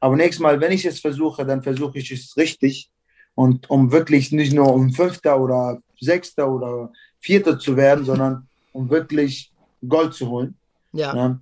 [0.00, 2.90] Aber nächstes Mal, wenn ich es versuche, dann versuche ich es richtig.
[3.34, 8.88] Und um wirklich nicht nur um Fünfter oder Sechster oder Vierter zu werden, sondern um
[8.88, 9.52] wirklich
[9.86, 10.54] Gold zu holen.
[10.92, 11.38] Ja.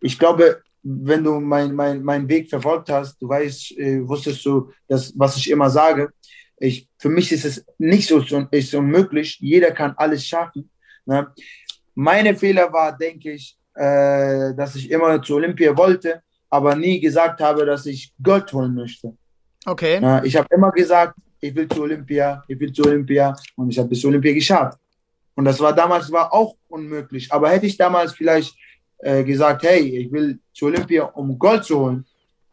[0.00, 4.70] Ich glaube, wenn du meinen mein, mein Weg verfolgt hast, du weißt, äh, wusstest du,
[4.86, 6.10] dass, was ich immer sage.
[6.58, 9.38] Ich, für mich ist es nicht so ist unmöglich.
[9.40, 10.70] Jeder kann alles schaffen.
[11.06, 11.28] Ne?
[11.94, 17.40] Meine Fehler war, denke ich, äh, dass ich immer zu Olympia wollte, aber nie gesagt
[17.40, 19.16] habe, dass ich Gold holen möchte.
[19.66, 20.00] Okay.
[20.00, 20.22] Ne?
[20.24, 23.88] Ich habe immer gesagt, ich will zu Olympia, ich will zu Olympia und ich habe
[23.88, 24.78] bis Olympia geschafft.
[25.34, 27.30] Und das war damals war auch unmöglich.
[27.32, 28.56] Aber hätte ich damals vielleicht
[28.98, 32.06] äh, gesagt, hey, ich will zu Olympia, um Gold zu holen,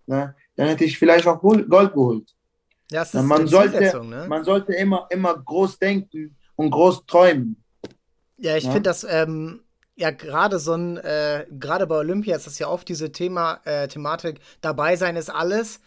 [0.05, 2.35] ne, dann hätte ich vielleicht auch Gold geholt.
[2.91, 4.25] Ja, das ist man, sollte, ne?
[4.27, 7.61] man sollte immer, immer groß denken und groß träumen.
[8.37, 8.71] Ja, ich ja?
[8.71, 9.61] finde das ähm,
[9.95, 13.87] ja gerade so ein, äh, gerade bei Olympia ist das ja oft diese Thema, äh,
[13.87, 15.79] Thematik, dabei sein ist alles.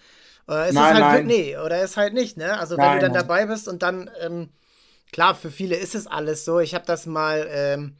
[0.46, 1.26] Oder ist nein, es halt, nein.
[1.26, 2.58] nee, oder ist halt nicht, ne?
[2.58, 4.48] Also nein, wenn du dann dabei bist und dann, ähm,
[5.12, 6.58] klar, für viele ist es alles so.
[6.58, 7.96] Ich habe das mal ähm,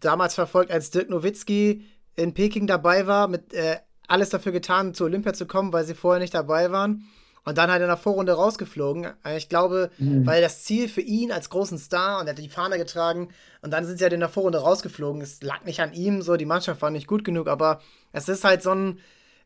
[0.00, 1.84] damals verfolgt, als Dirk Nowitzki
[2.16, 5.94] in Peking dabei war, mit äh, alles dafür getan, zu Olympia zu kommen, weil sie
[5.94, 7.08] vorher nicht dabei waren.
[7.46, 9.06] Und dann halt in der Vorrunde rausgeflogen.
[9.24, 10.26] Äh, ich glaube, mhm.
[10.26, 13.28] weil das Ziel für ihn als großen Star und er hat die Fahne getragen
[13.60, 15.20] und dann sind sie halt in der Vorrunde rausgeflogen.
[15.20, 17.80] Es lag nicht an ihm, so die Mannschaft war nicht gut genug, aber
[18.12, 18.98] es ist halt so ein,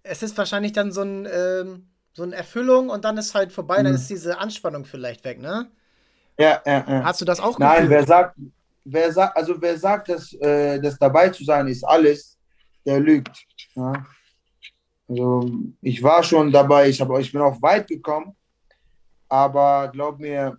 [0.04, 3.80] es ist wahrscheinlich dann so ein, ähm, so eine Erfüllung und dann ist halt vorbei,
[3.80, 3.84] mhm.
[3.84, 5.68] dann ist diese Anspannung vielleicht weg, ne?
[6.38, 7.04] Ja, ja, ja.
[7.04, 7.90] Hast du das auch Nein, gefühlt?
[7.90, 8.36] wer sagt,
[8.84, 12.38] wer sagt, also wer sagt, dass, äh, dass dabei zu sein ist alles,
[12.84, 13.46] der lügt.
[13.74, 14.06] Ja?
[15.08, 15.50] Also
[15.82, 18.36] ich war schon dabei, ich, hab, ich bin auch weit gekommen,
[19.28, 20.58] aber glaub mir,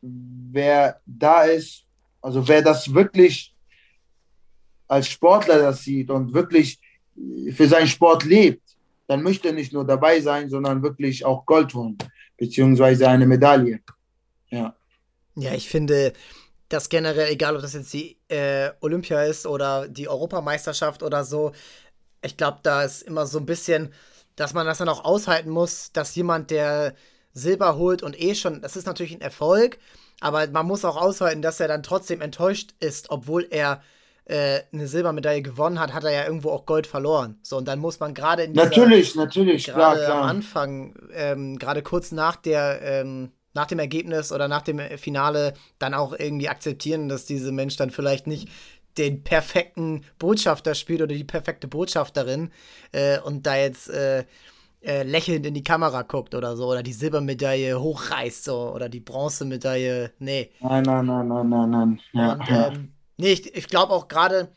[0.00, 1.84] wer da ist,
[2.22, 3.54] also wer das wirklich
[4.88, 6.78] als Sportler das sieht und wirklich
[7.52, 8.62] für seinen Sport lebt,
[9.06, 11.96] dann möchte er nicht nur dabei sein, sondern wirklich auch Gold holen,
[12.36, 13.80] beziehungsweise eine Medaille.
[14.50, 14.74] Ja.
[15.34, 16.12] Ja, ich finde,
[16.68, 21.52] dass generell, egal ob das jetzt die äh, Olympia ist oder die Europameisterschaft oder so,
[22.22, 23.92] ich glaube, da ist immer so ein bisschen,
[24.34, 26.94] dass man das dann auch aushalten muss, dass jemand, der
[27.32, 29.78] Silber holt und eh schon, das ist natürlich ein Erfolg,
[30.20, 33.82] aber man muss auch aushalten, dass er dann trotzdem enttäuscht ist, obwohl er
[34.24, 37.38] äh, eine Silbermedaille gewonnen hat, hat er ja irgendwo auch Gold verloren.
[37.42, 40.22] So, und dann muss man gerade in dieser, Natürlich, natürlich, klar, klar.
[40.22, 45.54] am Anfang, ähm, gerade kurz nach der ähm, nach dem Ergebnis oder nach dem Finale
[45.78, 48.48] dann auch irgendwie akzeptieren, dass dieser Mensch dann vielleicht nicht
[48.98, 52.50] den perfekten Botschafter spielt oder die perfekte Botschafterin
[52.92, 54.24] äh, und da jetzt äh,
[54.82, 59.00] äh, lächelnd in die Kamera guckt oder so oder die Silbermedaille hochreißt so oder die
[59.00, 60.50] Bronzemedaille, nee.
[60.60, 62.00] Nein, nein, nein, nein, nein, nein.
[62.12, 64.48] Ja, und, ähm, nee, ich, ich glaube auch gerade,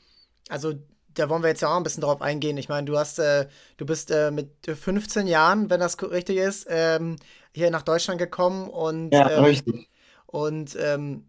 [0.50, 0.74] also
[1.14, 2.58] da wollen wir jetzt ja auch ein bisschen drauf eingehen.
[2.58, 6.68] Ich meine, du hast, äh, du bist äh, mit 15 Jahren, wenn das richtig ist,
[6.70, 7.18] ähm,
[7.56, 9.90] hier nach Deutschland gekommen und ja, ähm, richtig.
[10.26, 11.26] Und ähm,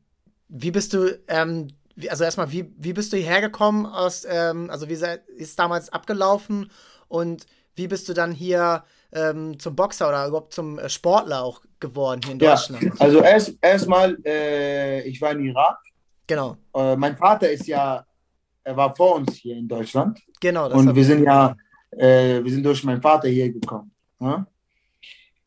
[0.49, 1.69] wie bist du, ähm,
[2.09, 4.99] also erstmal, wie, wie bist du hierher gekommen aus, ähm, also wie
[5.37, 6.71] ist damals abgelaufen
[7.09, 11.63] und wie bist du dann hier ähm, zum Boxer oder überhaupt zum äh, Sportler auch
[11.79, 12.83] geworden hier in Deutschland?
[12.83, 15.79] Ja, also erst erstmal, äh, ich war in Irak.
[16.27, 16.57] Genau.
[16.75, 18.05] Äh, mein Vater ist ja,
[18.63, 20.21] er war vor uns hier in Deutschland.
[20.41, 20.71] Genau.
[20.71, 21.57] und wir sind ja,
[21.91, 23.91] äh, wir sind durch meinen Vater hier gekommen.
[24.21, 24.47] Ja?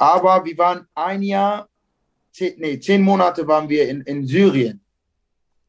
[0.03, 1.69] Aber wir waren ein Jahr,
[2.33, 4.81] zehn, nee, zehn Monate waren wir in, in Syrien.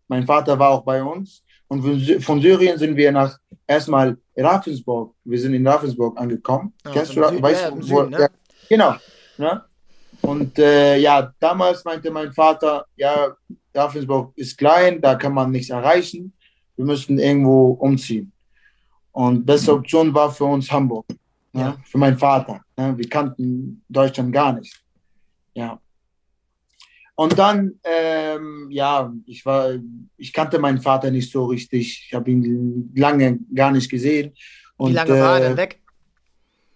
[0.09, 1.44] Mein Vater war auch bei uns.
[1.68, 1.83] Und
[2.23, 5.14] von Syrien sind wir nach erstmal Ravensburg.
[5.25, 6.75] Wir sind in Ravensburg angekommen.
[6.85, 7.40] Ja, Kennst du das?
[7.40, 8.18] Weißt ja, wo, Süden, ne?
[8.23, 8.29] ja,
[8.68, 8.94] genau.
[9.38, 9.64] Ne?
[10.23, 13.37] Und äh, ja, damals meinte mein Vater, ja,
[13.73, 16.33] Ravensburg ist klein, da kann man nichts erreichen.
[16.77, 18.33] Wir müssten irgendwo umziehen.
[19.12, 21.07] Und beste Option war für uns Hamburg.
[21.53, 21.61] Ne?
[21.61, 21.77] Ja.
[21.85, 22.63] Für meinen Vater.
[22.77, 22.97] Ne?
[22.97, 24.83] Wir kannten Deutschland gar nicht.
[25.55, 25.81] Ja.
[27.17, 29.71] Und dann, ähm, ja, ich war,
[30.17, 32.07] ich kannte meinen Vater nicht so richtig.
[32.09, 34.35] Ich habe ihn lange gar nicht gesehen.
[34.77, 35.81] Und, Wie lange war er denn äh, weg?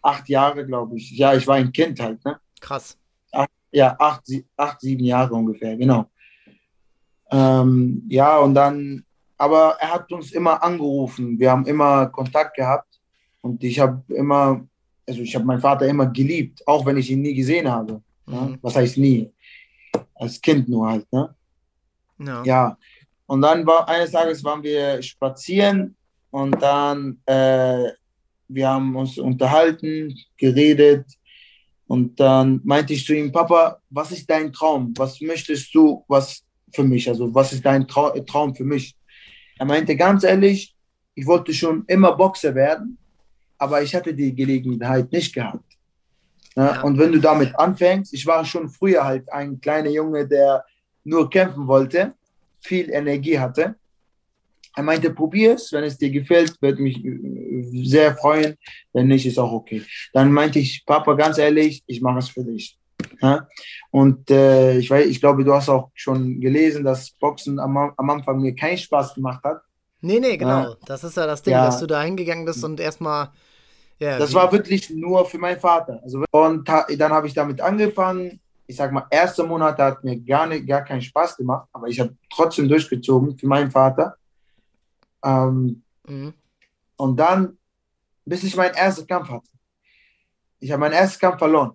[0.00, 1.10] Acht Jahre, glaube ich.
[1.10, 2.24] Ja, ich war ein Kind halt.
[2.24, 2.38] Ne?
[2.60, 2.96] Krass.
[3.32, 4.22] Acht, Ja, acht,
[4.56, 6.08] acht, sieben Jahre ungefähr, genau.
[7.30, 9.04] Ähm, ja, und dann,
[9.36, 11.38] aber er hat uns immer angerufen.
[11.38, 13.00] Wir haben immer Kontakt gehabt
[13.40, 14.66] und ich habe immer,
[15.08, 18.02] also ich habe meinen Vater immer geliebt, auch wenn ich ihn nie gesehen habe.
[18.26, 18.34] Mhm.
[18.34, 18.54] Ja?
[18.62, 19.32] Was heißt nie?
[20.14, 21.34] Als Kind nur halt, ne?
[22.18, 22.42] Ja.
[22.44, 22.78] ja.
[23.26, 25.96] Und dann war eines Tages waren wir spazieren
[26.30, 27.90] und dann äh,
[28.48, 31.06] wir haben uns unterhalten, geredet
[31.86, 34.92] und dann meinte ich zu ihm, Papa, was ist dein Traum?
[34.96, 36.42] Was möchtest du, was
[36.72, 37.08] für mich?
[37.08, 38.94] Also was ist dein Trau Traum für mich?
[39.58, 40.74] Er meinte ganz ehrlich,
[41.14, 42.98] ich wollte schon immer Boxer werden,
[43.58, 45.64] aber ich hatte die Gelegenheit nicht gehabt.
[46.56, 50.64] Ja, Und wenn du damit anfängst, ich war schon früher halt ein kleiner Junge, der
[51.04, 52.14] nur kämpfen wollte,
[52.60, 53.76] viel Energie hatte.
[54.74, 58.56] Er meinte, probier es, wenn es dir gefällt, würde mich äh, sehr freuen.
[58.92, 59.82] Wenn nicht, ist auch okay.
[60.12, 62.78] Dann meinte ich, Papa, ganz ehrlich, ich mache es für dich.
[63.20, 63.46] Ja?
[63.90, 68.10] Und äh, ich, weiß, ich glaube, du hast auch schon gelesen, dass Boxen am, am
[68.10, 69.62] Anfang mir keinen Spaß gemacht hat.
[70.00, 70.60] Nee, nee, genau.
[70.60, 70.76] Ja.
[70.86, 73.30] Das ist ja das Ding, dass du da hingegangen bist und erstmal.
[73.98, 76.00] Ja, das war wirklich nur für meinen Vater.
[76.02, 78.40] Also, und dann habe ich damit angefangen.
[78.66, 81.98] Ich sag mal, erste Monate hat mir gar, nicht, gar keinen Spaß gemacht, aber ich
[81.98, 84.16] habe trotzdem durchgezogen für meinen Vater.
[85.24, 86.34] Ähm, mhm.
[86.96, 87.56] Und dann,
[88.24, 89.50] bis ich meinen ersten Kampf hatte.
[90.60, 91.72] Ich habe meinen ersten Kampf verloren.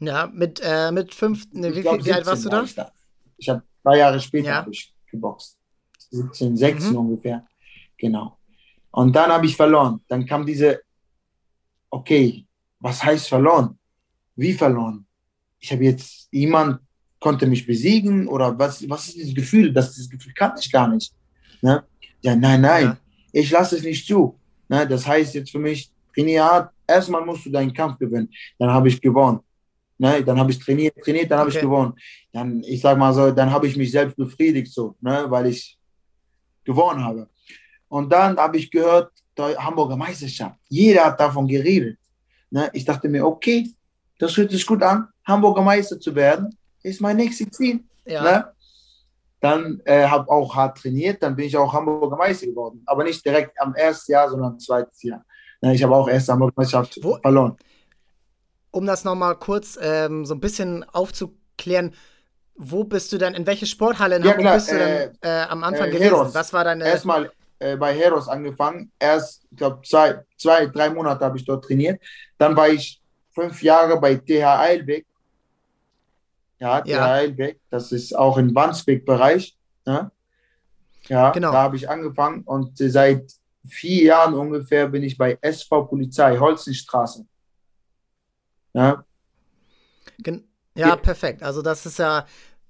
[0.00, 2.62] Ja, mit, äh, mit fünf, ne, wie, glaub, wie alt warst du da?
[2.62, 2.90] Ich, da.
[3.36, 4.66] ich habe drei Jahre später ja.
[5.10, 5.58] geboxt.
[6.10, 6.96] 17, 16 mhm.
[6.96, 7.46] ungefähr.
[7.96, 8.39] Genau.
[8.92, 10.00] Und dann habe ich verloren.
[10.08, 10.80] Dann kam diese,
[11.90, 12.46] okay,
[12.80, 13.78] was heißt verloren?
[14.36, 15.06] Wie verloren?
[15.58, 16.80] Ich habe jetzt, jemand
[17.18, 19.72] konnte mich besiegen oder was, was ist dieses Gefühl?
[19.72, 21.12] Das, das Gefühl kannte ich gar nicht.
[21.60, 21.84] Ne?
[22.22, 22.98] Ja, nein, nein, ja.
[23.32, 24.38] ich lasse es nicht zu.
[24.68, 24.86] Ne?
[24.86, 28.30] Das heißt jetzt für mich, trainiert, erstmal musst du deinen Kampf gewinnen.
[28.58, 29.40] Dann habe ich gewonnen.
[29.98, 30.24] Ne?
[30.24, 31.58] Dann habe ich trainiert, trainiert, dann habe okay.
[31.58, 31.92] ich gewonnen.
[32.32, 35.26] Dann, ich sag mal so, dann habe ich mich selbst befriedigt, so, ne?
[35.28, 35.78] weil ich
[36.64, 37.28] gewonnen habe.
[37.90, 40.56] Und dann habe ich gehört, Hamburger Meisterschaft.
[40.68, 41.98] Jeder hat davon geredet.
[42.50, 42.70] Ne?
[42.72, 43.68] Ich dachte mir, okay,
[44.18, 45.08] das hört sich gut an.
[45.24, 47.80] Hamburger Meister zu werden, ist mein nächstes Ziel.
[48.04, 48.22] Ja.
[48.22, 48.52] Ne?
[49.40, 52.82] Dann äh, habe auch hart trainiert, dann bin ich auch Hamburger Meister geworden.
[52.86, 55.24] Aber nicht direkt am ersten Jahr, sondern am zweiten Jahr.
[55.62, 57.56] Ich habe auch erst Hamburger Meisterschaft Wo, verloren.
[58.70, 61.92] Um das nochmal kurz ähm, so ein bisschen aufzuklären,
[62.54, 65.42] wo bist du denn, in welche Sporthalle in ja, Hamburg klar, bist du denn äh,
[65.42, 66.14] äh, am Anfang äh, gewesen?
[66.14, 66.34] Heros.
[66.34, 66.84] Was war deine...
[66.84, 68.90] Erstmal äh, bei Heros angefangen.
[68.98, 72.02] Erst, ich glaube, zwei, zwei, drei Monate habe ich dort trainiert.
[72.36, 73.00] Dann war ich
[73.32, 75.06] fünf Jahre bei TH Eilbeck
[76.60, 77.08] ja, ja.
[77.08, 79.56] Heilbeck, das ist auch im Wandsbek-Bereich.
[79.86, 80.10] Ja,
[81.08, 81.52] ja genau.
[81.52, 83.32] da habe ich angefangen und seit
[83.66, 87.24] vier Jahren ungefähr bin ich bei SV Polizei, Holzenstraße.
[88.74, 89.04] Ja.
[90.74, 91.42] Ja, perfekt.
[91.42, 92.26] Also das ist ja,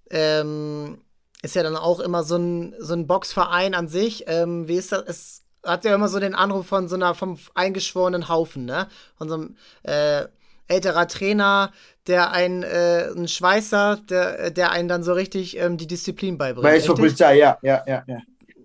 [0.09, 1.01] ähm,
[1.43, 4.25] ist ja dann auch immer so ein, so ein Boxverein an sich.
[4.27, 5.03] Ähm, wie ist das?
[5.07, 8.89] Es hat ja immer so den Anruf von so einer vom eingeschworenen Haufen, ne?
[9.17, 10.27] Von so einem äh,
[10.69, 11.73] älterer Trainer,
[12.07, 16.63] der ein, äh, ein Schweißer, der, der einen dann so richtig ähm, die Disziplin beibringt.
[16.63, 18.19] Bei SV Polizei, ja, ja, ja, ja.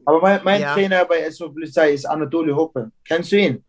[0.05, 0.73] Aber mein, mein ja.
[0.73, 2.91] Trainer bei SV Polizei ist Anatoli Hoppe.
[3.03, 3.63] Kennst du ihn?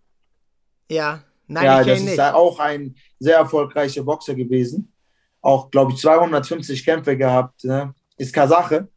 [0.90, 2.18] Ja, nein, ja, ich kenne ihn nicht.
[2.18, 4.92] Das ist auch ein sehr erfolgreicher Boxer gewesen.
[5.40, 7.64] Auch, glaube ich, 250 Kämpfe gehabt.
[7.64, 7.94] Ne?
[8.18, 8.88] Ist Kasache.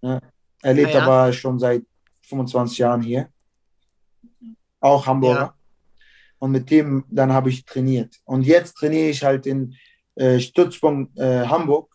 [0.00, 0.20] Ne?
[0.62, 1.02] Er lebt ja.
[1.02, 1.82] aber schon seit
[2.22, 3.28] 25 Jahren hier.
[4.80, 5.54] Auch Hamburger
[6.38, 8.16] und mit dem dann habe ich trainiert.
[8.24, 9.74] Und jetzt trainiere ich halt in
[10.14, 11.92] äh, Stützpunkt äh, Hamburg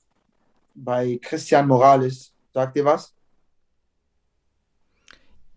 [0.76, 2.34] bei Christian Morales.
[2.54, 3.14] Sagt ihr was?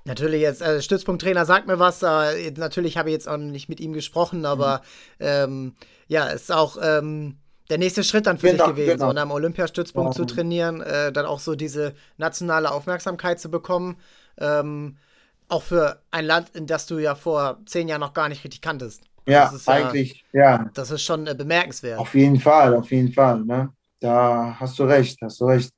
[0.05, 3.93] Natürlich jetzt, also Stützpunkttrainer sagt mir was, natürlich habe ich jetzt auch nicht mit ihm
[3.93, 4.83] gesprochen, aber
[5.19, 5.27] mhm.
[5.27, 5.75] ähm,
[6.07, 7.39] ja, ist auch ähm,
[7.71, 9.13] der nächste Schritt dann für genau, dich gewesen, genau.
[9.13, 10.17] so am Olympiastützpunkt ja.
[10.17, 13.97] zu trainieren, äh, dann auch so diese nationale Aufmerksamkeit zu bekommen.
[14.39, 14.97] Ähm,
[15.49, 18.61] auch für ein Land, in das du ja vor zehn Jahren noch gar nicht richtig
[18.61, 19.03] kanntest.
[19.29, 20.71] Ja, eigentlich, ja, ja.
[20.75, 21.99] Das ist schon äh, bemerkenswert.
[21.99, 23.43] Auf jeden Fall, auf jeden Fall.
[23.45, 23.73] Ne?
[23.99, 25.73] Da hast du recht, hast du recht.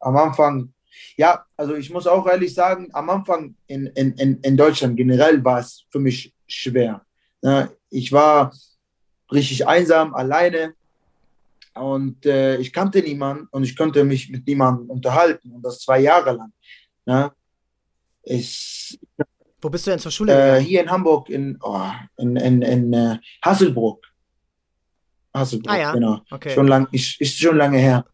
[0.00, 0.72] Am Anfang,
[1.16, 5.60] ja, also ich muss auch ehrlich sagen, am Anfang in, in, in Deutschland generell war
[5.60, 7.02] es für mich schwer.
[7.40, 7.70] Ne?
[7.90, 8.52] Ich war
[9.30, 10.74] richtig einsam, alleine
[11.78, 16.00] und äh, ich kannte niemanden und ich konnte mich mit niemandem unterhalten und das zwei
[16.00, 16.52] Jahre lang.
[17.06, 17.32] Ne?
[18.22, 18.98] Ich,
[19.60, 20.56] Wo bist du denn zur Schule?
[20.56, 24.04] Äh, hier in Hamburg, in, oh, in, in, in uh, Hasselbrook.
[25.34, 25.92] Hasselbrook, ah, ja.
[25.92, 26.20] genau.
[26.30, 26.50] Okay.
[26.50, 28.04] Schon lang, ist, ist schon lange her.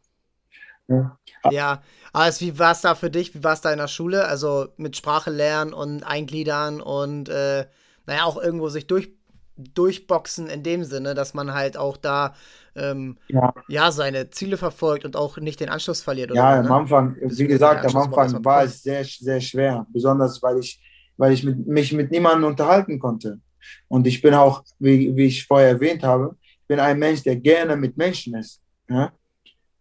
[0.87, 1.19] Ja,
[1.51, 1.83] ja.
[2.13, 3.35] aber wie war es da für dich?
[3.35, 4.27] Wie war es da in der Schule?
[4.27, 7.67] Also mit Sprache lernen und Eingliedern und äh,
[8.07, 9.11] naja, auch irgendwo sich durch,
[9.57, 12.35] durchboxen in dem Sinne, dass man halt auch da
[12.77, 13.55] ähm, ja.
[13.69, 13.93] ja.
[13.93, 16.35] seine Ziele verfolgt und auch nicht den Anschluss verliert.
[16.35, 16.75] ja, so, am ne?
[16.75, 20.81] Anfang, wie gesagt, am Anfang war es sehr, sehr schwer, besonders weil ich,
[21.17, 23.41] weil ich mit, mich mit niemandem unterhalten konnte.
[23.89, 27.77] Und ich bin auch, wie, wie ich vorher erwähnt habe, bin ein Mensch, der gerne
[27.77, 28.61] mit Menschen ist.
[28.89, 29.13] Ja?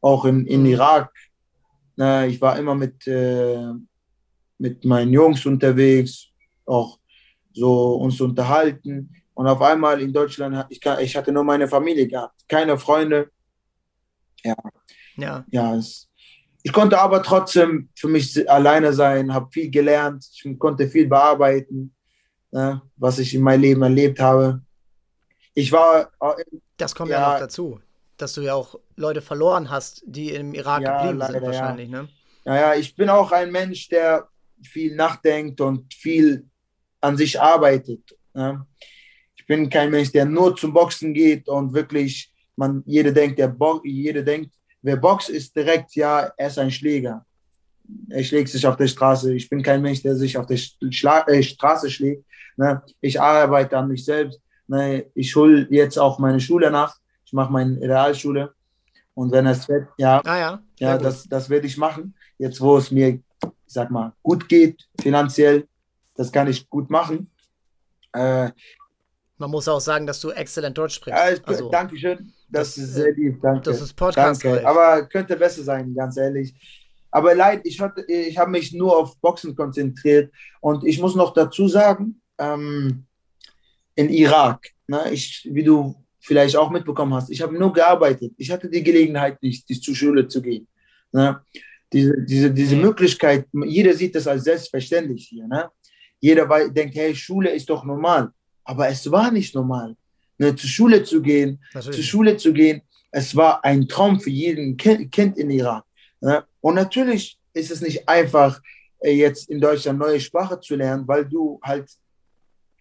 [0.01, 0.67] Auch in, in mhm.
[0.67, 1.11] Irak.
[1.99, 3.73] Äh, ich war immer mit, äh,
[4.57, 6.27] mit meinen Jungs unterwegs,
[6.65, 6.99] auch
[7.53, 9.13] so uns unterhalten.
[9.33, 13.31] Und auf einmal in Deutschland, ich, ich hatte nur meine Familie gehabt, keine Freunde.
[14.43, 14.55] Ja.
[15.15, 15.45] Ja.
[15.49, 16.09] ja es,
[16.61, 21.93] ich konnte aber trotzdem für mich alleine sein, habe viel gelernt, ich konnte viel bearbeiten,
[22.51, 24.61] ne, was ich in meinem Leben erlebt habe.
[25.53, 26.11] Ich war.
[26.77, 27.79] Das kommt ja, ja noch dazu,
[28.17, 31.89] dass du ja auch Leute verloren hast, die im Irak ja, geblieben leider, sind, wahrscheinlich,
[31.89, 32.01] ja.
[32.03, 32.09] ne?
[32.45, 34.27] Ja, ja, ich bin auch ein Mensch, der
[34.63, 36.49] viel nachdenkt und viel
[37.01, 38.17] an sich arbeitet.
[38.33, 38.65] Ne?
[39.53, 43.81] Bin kein Mensch, der nur zum Boxen geht und wirklich, man, jeder denkt, der Bo
[43.83, 47.23] jeder denkt, wer boxt, ist direkt, ja, er ist ein Schläger.
[48.09, 49.31] Er schlägt sich auf der Straße.
[49.35, 52.25] Ich bin kein Mensch, der sich auf der Schla äh, Straße schlägt.
[52.57, 52.81] Ne?
[52.99, 54.41] Ich arbeite an mich selbst.
[54.67, 55.05] Ne?
[55.13, 56.95] Ich hole jetzt auch meine Schule nach.
[57.23, 58.53] Ich mache meine Realschule.
[59.13, 60.63] Und wenn es wird, ja, ah, ja.
[60.79, 62.15] ja das, das werde ich machen.
[62.39, 63.21] Jetzt, wo es mir, ich
[63.67, 65.67] sag mal, gut geht, finanziell,
[66.15, 67.29] das kann ich gut machen.
[68.13, 68.49] Äh,
[69.37, 71.19] man muss auch sagen, dass du exzellent Deutsch sprichst.
[71.19, 72.33] Ja, also, Dankeschön.
[72.49, 73.41] Das, das, ist sehr lieb.
[73.41, 73.61] Danke.
[73.61, 74.43] Das ist Podcast.
[74.43, 74.67] Danke.
[74.67, 76.53] Aber könnte besser sein, ganz ehrlich.
[77.09, 80.31] Aber leid, ich, ich habe mich nur auf Boxen konzentriert.
[80.61, 83.05] Und ich muss noch dazu sagen, ähm,
[83.95, 88.33] in Irak, ne, ich, wie du vielleicht auch mitbekommen hast, ich habe nur gearbeitet.
[88.37, 90.67] Ich hatte die Gelegenheit nicht, die zur Schule zu gehen.
[91.11, 91.41] Ne?
[91.91, 95.47] Diese, diese, diese Möglichkeit, jeder sieht das als selbstverständlich hier.
[95.47, 95.69] Ne?
[96.19, 98.31] Jeder denkt, hey, Schule ist doch normal.
[98.63, 99.95] Aber es war nicht normal.
[100.37, 101.95] Ne, zur Schule zu gehen, Natürlich.
[101.95, 105.85] zur Schule zu gehen, es war ein Traum für jeden Kind in Irak.
[106.21, 106.43] Ne?
[106.61, 108.59] Und natürlich ist es nicht einfach,
[108.99, 111.87] äh, jetzt in Deutschland neue Sprache zu lernen, weil du halt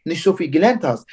[0.05, 1.07] nicht so viel gelernt hast.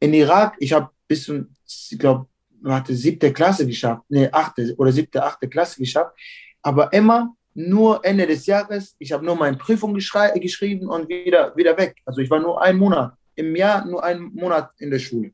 [0.00, 2.26] In Irak, ich habe bis zum, ich glaube,
[2.64, 6.16] hatte siebte Klasse geschafft, nee, achte oder siebte, achte Klasse geschafft,
[6.62, 11.76] aber immer nur Ende des Jahres, ich habe nur meine Prüfung geschrieben und wieder, wieder
[11.76, 11.96] weg.
[12.06, 15.32] Also ich war nur einen Monat, im Jahr nur einen Monat in der Schule.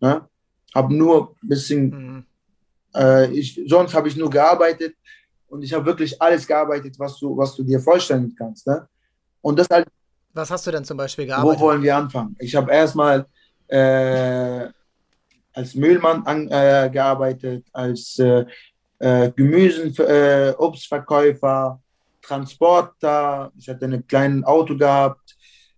[0.00, 0.26] Ne?
[0.74, 2.24] Habe nur ein bisschen, mhm.
[2.94, 4.94] äh, ich, sonst habe ich nur gearbeitet
[5.48, 8.66] und ich habe wirklich alles gearbeitet, was du, was du dir vorstellen kannst.
[8.66, 8.86] Ne?
[9.42, 9.86] Und das halt.
[10.32, 11.60] Was hast du denn zum Beispiel gearbeitet?
[11.60, 12.36] Wo wollen wir anfangen?
[12.38, 13.26] Ich habe erstmal
[13.66, 14.68] äh,
[15.52, 18.44] als Müllmann an, äh, gearbeitet, als äh,
[19.00, 21.80] äh, Gemüsen, äh, Obstverkäufer,
[22.22, 23.50] Transporter.
[23.58, 25.19] Ich hatte ein kleines Auto gehabt,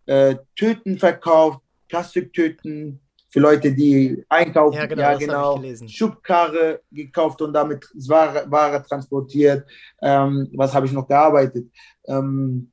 [0.06, 4.76] äh, Tüten verkauft, Plastiktüten für Leute, die einkaufen.
[4.76, 5.02] Ja, genau.
[5.02, 5.88] Ja, genau.
[5.88, 9.66] Schubkarre gekauft und damit Ware, Ware transportiert.
[10.02, 11.70] Ähm, was habe ich noch gearbeitet?
[12.06, 12.70] Ähm,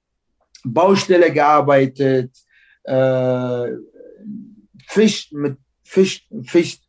[0.63, 2.31] Baustelle gearbeitet,
[2.83, 3.67] äh,
[4.87, 6.79] Fisch mit Fisch, Fisch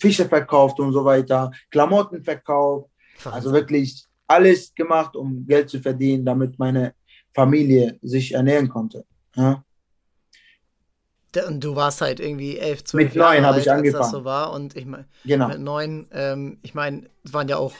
[0.00, 2.90] Fische verkauft und so weiter, Klamotten verkauft,
[3.24, 6.94] also wirklich alles gemacht, um Geld zu verdienen, damit meine
[7.32, 9.04] Familie sich ernähren konnte.
[9.36, 9.62] Ja?
[11.46, 14.02] Und du warst halt irgendwie elf, zwölf Mit neun habe ich angefangen.
[14.02, 14.52] Als das so war.
[14.52, 15.48] Und ich meine, genau.
[15.48, 17.74] mit neun, ähm, ich meine, es waren ja auch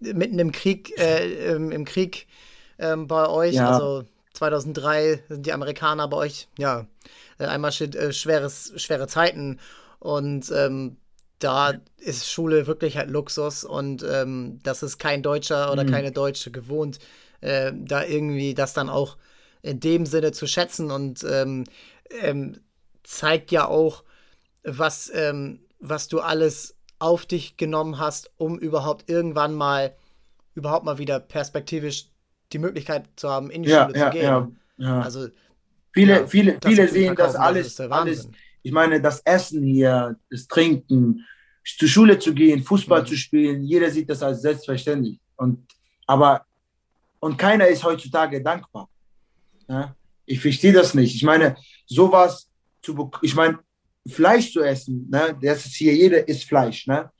[0.00, 2.26] mitten im Krieg, äh, im, Krieg
[2.78, 3.70] ähm, bei euch, ja.
[3.70, 6.86] also 2003 sind die Amerikaner bei euch, ja,
[7.38, 9.58] äh, einmal äh, schweres, schwere Zeiten
[9.98, 10.96] und ähm,
[11.38, 15.90] da ist Schule wirklich halt Luxus und ähm, das ist kein Deutscher oder mhm.
[15.90, 16.98] keine Deutsche gewohnt,
[17.40, 19.16] äh, da irgendwie das dann auch
[19.64, 21.64] in dem Sinne zu schätzen und ähm,
[22.20, 22.60] ähm,
[23.02, 24.04] zeigt ja auch,
[24.62, 29.94] was, ähm, was du alles auf dich genommen hast, um überhaupt irgendwann mal,
[30.54, 32.06] überhaupt mal wieder perspektivisch
[32.52, 34.24] die Möglichkeit zu haben, in die ja, Schule ja, zu gehen.
[34.24, 35.00] Ja, ja.
[35.00, 35.28] Also
[35.92, 38.28] viele, viele, viele sehen das alles, das alles
[38.64, 41.24] ich meine, das Essen hier, das Trinken,
[41.64, 43.06] zur Schule zu gehen, Fußball mhm.
[43.06, 45.20] zu spielen, jeder sieht das als selbstverständlich.
[45.36, 45.66] Und,
[46.06, 46.44] aber,
[47.20, 48.88] und keiner ist heutzutage dankbar.
[49.68, 49.94] Ja?
[50.26, 51.14] Ich verstehe das nicht.
[51.14, 51.56] Ich meine,
[51.86, 52.48] sowas
[52.82, 53.58] zu, ich meine,
[54.06, 55.36] Fleisch zu essen, ne?
[55.40, 56.86] das ist hier, jeder isst Fleisch.
[56.86, 57.10] Ne?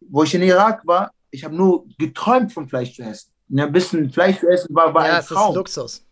[0.00, 3.32] Wo ich in Irak war, ich habe nur geträumt von Fleisch zu essen.
[3.48, 3.64] Ne?
[3.64, 5.50] Ein bisschen Fleisch zu essen war, war ja, ein Traum.
[5.50, 6.06] Ist Luxus.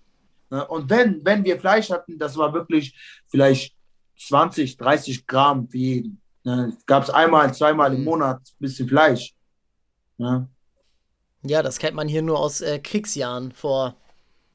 [0.51, 0.67] Ne?
[0.67, 2.95] Und wenn, wenn wir Fleisch hatten, das war wirklich
[3.29, 3.75] vielleicht
[4.19, 6.21] 20, 30 Gramm für jeden.
[6.45, 6.77] Ne?
[6.87, 8.05] Gab es einmal, zweimal im mhm.
[8.05, 9.35] Monat ein bisschen Fleisch.
[10.19, 10.49] Ne?
[11.43, 13.97] Ja, das kennt man hier nur aus äh, Kriegsjahren vor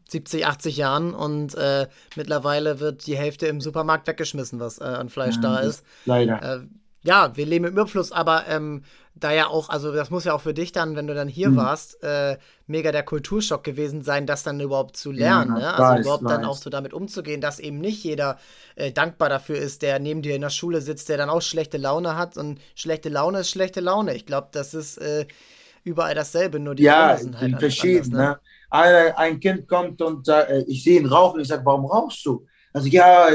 [0.10, 5.10] 70, 80 Jahren und äh, mittlerweile wird die Hälfte im Supermarkt weggeschmissen, was äh, an
[5.10, 5.84] Fleisch ja, da ist.
[6.06, 6.42] Leider.
[6.42, 6.60] Äh,
[7.04, 8.84] Ja, wir leben im Überfluss, aber ähm,
[9.16, 11.50] da ja auch, also das muss ja auch für dich dann, wenn du dann hier
[11.50, 11.56] mhm.
[11.56, 12.38] warst, äh,
[12.68, 15.56] mega der Kulturschock gewesen sein, das dann überhaupt zu lernen.
[15.56, 15.74] Ja, ne?
[15.74, 16.32] Also weiß, überhaupt weiß.
[16.32, 18.38] dann auch so damit umzugehen, dass eben nicht jeder
[18.76, 21.78] äh, dankbar dafür ist, der neben dir in der Schule sitzt, der dann auch schlechte
[21.78, 24.14] Laune hat und schlechte Laune ist schlechte Laune.
[24.16, 25.26] Ich glaube, das ist äh,
[25.84, 28.12] überall dasselbe, nur die ja, sind halt verschieden.
[28.12, 28.18] Ne?
[28.18, 28.40] ne?
[28.70, 32.46] Ein Kind kommt und äh, ich sehe ihn rauchen, ich sage, warum rauchst du?
[32.74, 33.30] Also ja,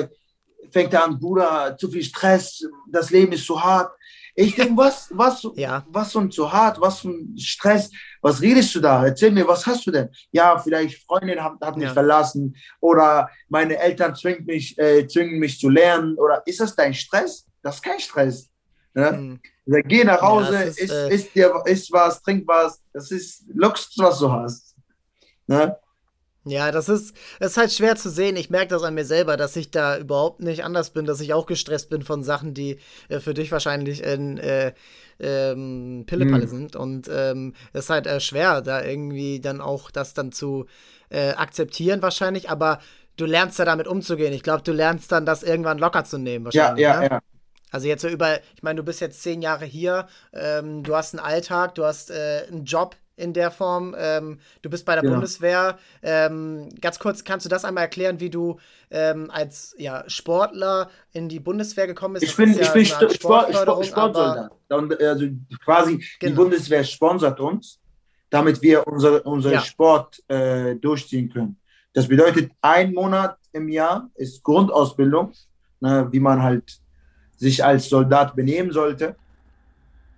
[0.71, 3.93] fängt er an, Bruder, zu viel Stress, das Leben ist zu hart.
[4.35, 5.85] Ich denke, was, was, ja.
[5.89, 7.91] was und so hart, was für ein Stress,
[8.23, 9.05] was redest du da?
[9.05, 10.09] Erzähl mir, was hast du denn?
[10.31, 11.93] Ja, vielleicht Freundin hat, hat mich ja.
[11.93, 16.95] verlassen oder meine Eltern zwingen mich, äh, zwingen mich zu lernen oder ist das dein
[16.95, 17.47] Stress?
[17.63, 18.51] Das ist kein Stress.
[18.95, 19.13] Ne?
[19.13, 19.41] Mhm.
[19.67, 23.11] Also, geh nach Hause, ja, ist, isst, äh, isst, dir, isst was, trink was, das
[23.11, 24.70] ist Luxus, was du hast.
[25.51, 25.77] Ne?
[26.45, 28.37] Ja, das ist, das ist halt schwer zu sehen.
[28.37, 31.35] Ich merke das an mir selber, dass ich da überhaupt nicht anders bin, dass ich
[31.35, 32.79] auch gestresst bin von Sachen, die
[33.09, 34.73] äh, für dich wahrscheinlich in äh,
[35.19, 36.51] ähm, Pillepalle mhm.
[36.51, 36.77] sind.
[36.77, 40.67] Und ähm, es ist halt äh, schwer, da irgendwie dann auch das dann zu
[41.11, 42.79] äh, akzeptieren wahrscheinlich, aber
[43.17, 44.33] du lernst ja damit umzugehen.
[44.33, 46.83] Ich glaube, du lernst dann, das irgendwann locker zu nehmen wahrscheinlich.
[46.83, 47.09] Ja, ja, ne?
[47.11, 47.21] ja.
[47.71, 51.15] Also jetzt so über, ich meine, du bist jetzt zehn Jahre hier, ähm, du hast
[51.15, 53.95] einen Alltag, du hast äh, einen Job, in der Form.
[53.99, 55.11] Ähm, du bist bei der ja.
[55.11, 55.79] Bundeswehr.
[56.03, 58.59] Ähm, ganz kurz, kannst du das einmal erklären, wie du
[58.91, 62.25] ähm, als ja, Sportler in die Bundeswehr gekommen bist?
[62.25, 64.51] Ich bin, ja ich bin Sport, Sport, Sport, Sportsoldat.
[64.69, 65.27] Also
[65.65, 66.31] quasi genau.
[66.31, 67.79] die Bundeswehr sponsert uns,
[68.31, 69.61] damit wir unsere, unseren ja.
[69.61, 71.57] Sport äh, durchziehen können.
[71.93, 75.33] Das bedeutet, ein Monat im Jahr ist Grundausbildung,
[75.81, 76.81] ne, wie man halt
[77.37, 79.17] sich als Soldat benehmen sollte,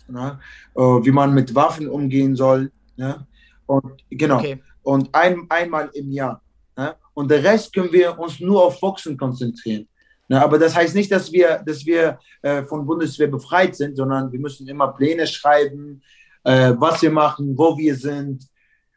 [0.09, 0.39] ne,
[0.75, 3.27] äh, wie man mit Waffen umgehen soll, ja?
[3.67, 4.39] Und genau.
[4.39, 4.63] Okay.
[4.83, 6.43] Und ein, einmal im Jahr.
[6.77, 6.97] Ja?
[7.15, 9.89] Und der Rest können wir uns nur auf Boxen konzentrieren.
[10.29, 14.33] Ja, aber das heißt nicht, dass wir, dass wir äh, von Bundeswehr befreit sind, sondern
[14.33, 16.03] wir müssen immer Pläne schreiben,
[16.45, 18.47] äh, was wir machen, wo wir sind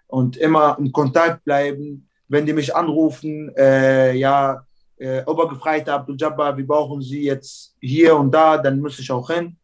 [0.08, 2.08] und immer in Kontakt bleiben.
[2.28, 4.66] Wenn die mich anrufen, äh, ja,
[4.98, 9.30] äh, Obergefreiter Abdul Jabbar, wir brauchen Sie jetzt hier und da, dann muss ich auch
[9.30, 9.58] hin.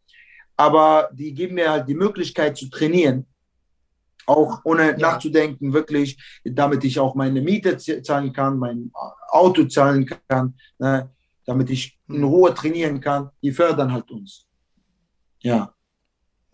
[0.56, 3.26] Aber die geben mir halt die Möglichkeit zu trainieren
[4.26, 4.96] auch ohne ja.
[4.96, 8.90] nachzudenken, wirklich, damit ich auch meine Miete zahlen kann, mein
[9.28, 11.10] Auto zahlen kann, ne,
[11.46, 12.24] damit ich in hm.
[12.24, 13.30] Ruhe trainieren kann.
[13.42, 14.46] Die fördern halt uns.
[15.40, 15.74] Ja.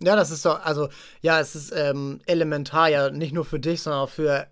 [0.01, 0.89] Ja, das ist doch, also,
[1.23, 4.47] ja, es ist ähm, elementar, ja, nicht nur für dich, sondern auch für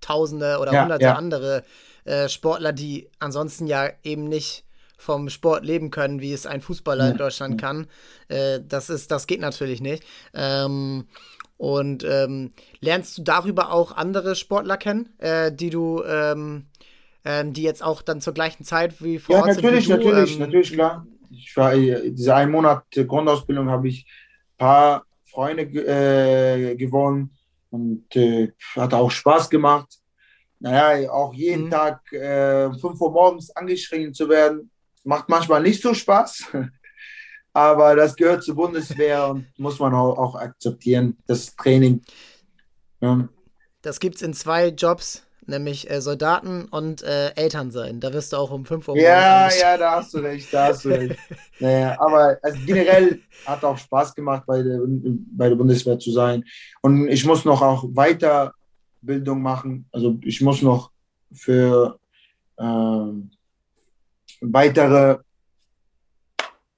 [0.00, 1.14] Tausende oder ja, Hunderte ja.
[1.14, 1.64] andere
[2.04, 4.64] äh, Sportler, die ansonsten ja eben nicht
[4.98, 7.10] vom Sport leben können, wie es ein Fußballer ja.
[7.10, 7.86] in Deutschland kann.
[8.28, 10.04] Äh, das ist, das geht natürlich nicht.
[10.34, 11.06] Ähm,
[11.56, 16.66] und ähm, lernst du darüber auch andere Sportler kennen, äh, die du, ähm,
[17.24, 20.40] ähm, die jetzt auch dann zur gleichen Zeit wie vor Ja, natürlich, du, natürlich, ähm,
[20.40, 21.06] natürlich, klar.
[21.30, 27.30] Ich war, äh, diese ein Monat Grundausbildung habe ich ein paar Freunde äh, gewonnen
[27.70, 29.88] und äh, hat auch Spaß gemacht.
[30.58, 31.70] Naja, auch jeden mhm.
[31.70, 34.70] Tag äh, 5 Uhr morgens angeschrien zu werden,
[35.04, 36.46] macht manchmal nicht so Spaß.
[37.56, 42.02] Aber das gehört zur Bundeswehr und muss man auch, akzeptieren, das Training.
[43.00, 43.30] Ja.
[43.80, 47.98] Das gibt es in zwei Jobs, nämlich äh, Soldaten und äh, Eltern sein.
[47.98, 50.84] Da wirst du auch um 5 Uhr Ja, ja, da hast du recht, da hast
[50.84, 51.16] du recht.
[51.58, 56.44] naja, aber also generell hat auch Spaß gemacht, bei der, bei der Bundeswehr zu sein.
[56.82, 59.88] Und ich muss noch auch Weiterbildung machen.
[59.92, 60.90] Also ich muss noch
[61.32, 61.98] für
[62.58, 63.30] ähm,
[64.42, 65.20] weitere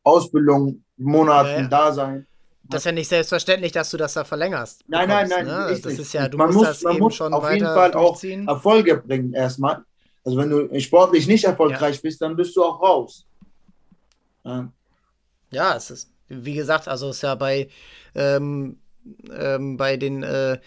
[0.09, 1.69] Ausbildung, Monaten ja, ja.
[1.69, 2.27] da sein.
[2.65, 4.85] Das ist ja nicht selbstverständlich, dass du das da verlängerst.
[4.89, 5.73] Nein, bekommst, nein, nein.
[5.73, 5.81] Ne?
[5.81, 7.95] Das ist ja, du man musst muss, das man eben muss schon auf jeden Fall
[7.95, 9.85] auch Erfolge bringen erstmal.
[10.25, 12.01] Also wenn du sportlich nicht erfolgreich ja.
[12.03, 13.25] bist, dann bist du auch raus.
[14.45, 14.71] Ja.
[15.51, 17.69] ja, es ist, wie gesagt, also es ist ja bei,
[18.15, 18.79] ähm,
[19.31, 20.59] ähm, bei den äh,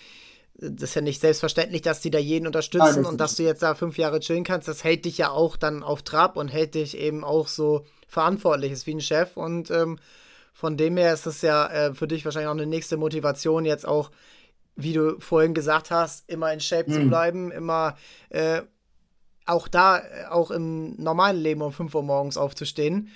[0.62, 3.64] das ist ja nicht selbstverständlich, dass die da jeden unterstützen Nein, und dass du jetzt
[3.64, 4.68] da fünf Jahre chillen kannst.
[4.68, 8.72] Das hält dich ja auch dann auf Trab und hält dich eben auch so verantwortlich,
[8.72, 9.38] ist wie ein Chef.
[9.38, 9.98] Und ähm,
[10.54, 13.88] von dem her ist es ja äh, für dich wahrscheinlich auch eine nächste Motivation, jetzt
[13.88, 14.12] auch,
[14.76, 16.94] wie du vorhin gesagt hast, immer in Shape hm.
[16.94, 17.96] zu bleiben, immer
[18.30, 18.62] äh,
[19.46, 23.10] auch da, äh, auch im normalen Leben um 5 Uhr morgens aufzustehen.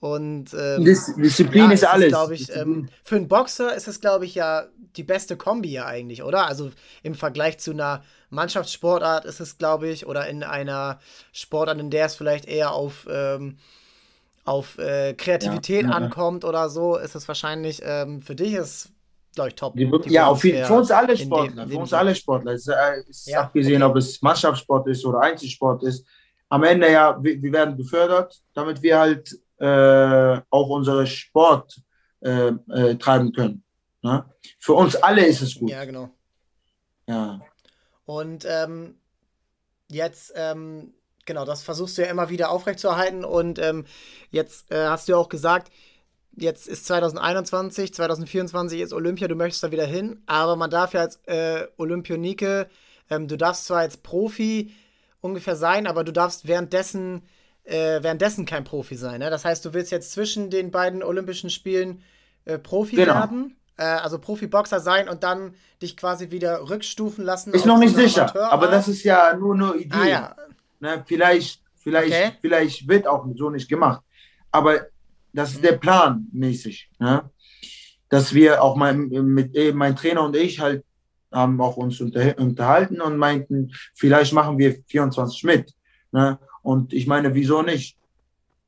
[0.00, 2.08] Und ähm, Disziplin ja, ist alles.
[2.08, 5.86] glaube ich, ähm, für einen Boxer ist es, glaube ich, ja die beste Kombi ja
[5.86, 6.46] eigentlich, oder?
[6.48, 6.72] Also
[7.04, 10.98] im Vergleich zu einer Mannschaftssportart ist es, glaube ich, oder in einer
[11.32, 13.58] Sportart, in der es vielleicht eher auf, ähm,
[14.44, 18.92] auf äh, Kreativität ja, ankommt oder so, ist es wahrscheinlich ähm, für dich ist
[19.34, 19.76] glaube ich, top.
[19.76, 21.64] Die, die ja, auf jeden, für uns alle Sportler.
[21.64, 22.52] Dem, für uns alle Sportler.
[22.52, 22.68] Es
[23.08, 23.90] ist ja, abgesehen, okay.
[23.90, 26.06] ob es Mannschaftssport ist oder Einzelsport ist.
[26.48, 31.80] Am Ende ja, wir, wir werden befördert, damit wir halt äh, auch unsere Sport
[32.20, 33.62] äh, äh, treiben können.
[34.02, 34.24] Ne?
[34.58, 35.70] Für uns alle ist es gut.
[35.70, 36.10] Ja, genau.
[37.06, 37.40] Ja.
[38.04, 38.96] Und ähm,
[39.88, 40.92] jetzt, ähm,
[41.24, 43.24] genau, das versuchst du ja immer wieder aufrechtzuerhalten.
[43.24, 43.84] Und ähm,
[44.30, 45.70] jetzt äh, hast du ja auch gesagt,
[46.36, 51.00] jetzt ist 2021, 2024 ist Olympia, du möchtest da wieder hin, aber man darf ja
[51.00, 52.68] als äh, Olympionike,
[53.10, 54.72] ähm, du darfst zwar als Profi
[55.20, 57.22] ungefähr sein, aber du darfst währenddessen,
[57.64, 59.20] äh, währenddessen kein Profi sein.
[59.20, 59.30] Ne?
[59.30, 62.02] Das heißt, du willst jetzt zwischen den beiden Olympischen Spielen
[62.44, 63.14] äh, Profi genau.
[63.14, 67.52] werden, äh, also Profiboxer sein und dann dich quasi wieder rückstufen lassen.
[67.52, 69.96] Ist noch nicht sicher, aber das ist ja nur eine Idee.
[69.96, 70.36] Ah, ja.
[70.82, 71.02] Ne?
[71.06, 72.32] Vielleicht, vielleicht, okay.
[72.40, 74.02] vielleicht wird auch so nicht gemacht.
[74.50, 74.86] Aber
[75.32, 76.90] das ist der Plan mäßig.
[76.98, 77.30] Ne?
[78.08, 80.84] Dass wir auch mein, mit eh, mein Trainer und ich halt
[81.32, 85.72] haben auch uns unter, unterhalten und meinten, vielleicht machen wir 24 mit.
[86.10, 86.38] Ne?
[86.60, 87.96] Und ich meine, wieso nicht?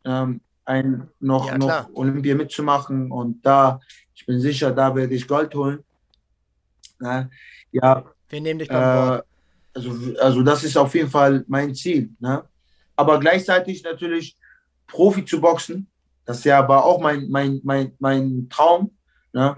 [0.06, 3.80] Ähm, ein, noch, ja, noch Olympia mitzumachen und da,
[4.14, 5.84] ich bin sicher, da werde ich Gold holen.
[7.00, 7.28] Ne?
[7.70, 8.04] Ja.
[8.30, 9.26] Wir nehmen dich beim äh, Wort.
[9.74, 12.10] Also, also das ist auf jeden Fall mein Ziel.
[12.20, 12.44] Ne?
[12.96, 14.36] Aber gleichzeitig natürlich
[14.86, 15.88] Profi zu boxen,
[16.24, 18.92] das ja war auch mein, mein, mein, mein Traum,
[19.32, 19.56] ne?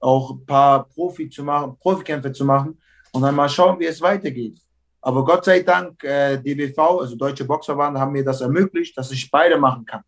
[0.00, 2.78] auch ein paar Profi zu machen, Profikämpfe zu machen
[3.12, 4.60] und dann mal schauen, wie es weitergeht.
[5.00, 9.30] Aber Gott sei Dank, äh, DBV, also Deutsche Boxverband, haben mir das ermöglicht, dass ich
[9.30, 10.02] beide machen kann.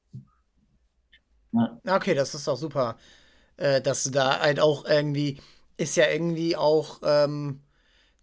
[1.53, 1.79] Ja.
[1.97, 2.97] Okay, das ist auch super,
[3.57, 5.41] äh, dass du da halt auch irgendwie,
[5.77, 7.61] ist ja irgendwie auch ähm,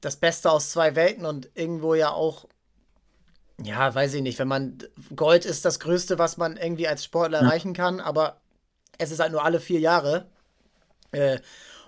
[0.05, 2.45] das Beste aus zwei Welten und irgendwo ja auch
[3.63, 4.37] ja, weiß ich nicht.
[4.37, 4.77] Wenn man
[5.15, 7.45] Gold ist das Größte, was man irgendwie als Sportler ja.
[7.45, 8.41] erreichen kann, aber
[8.97, 10.25] es ist halt nur alle vier Jahre.
[11.11, 11.39] Äh,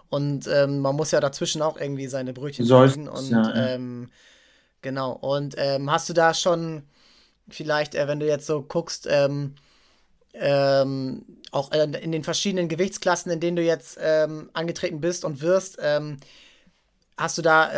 [0.09, 3.09] und ähm, man muss ja dazwischen auch irgendwie seine Brötchen verdienen.
[3.09, 4.09] Und ja, ähm,
[4.82, 5.11] genau.
[5.11, 6.84] Und ähm, hast du da schon
[7.49, 9.55] vielleicht, äh, wenn du jetzt so guckst, ähm,
[10.34, 15.41] ähm, auch äh, in den verschiedenen Gewichtsklassen, in denen du jetzt ähm, angetreten bist und
[15.41, 15.78] wirst,
[17.18, 17.72] hast du da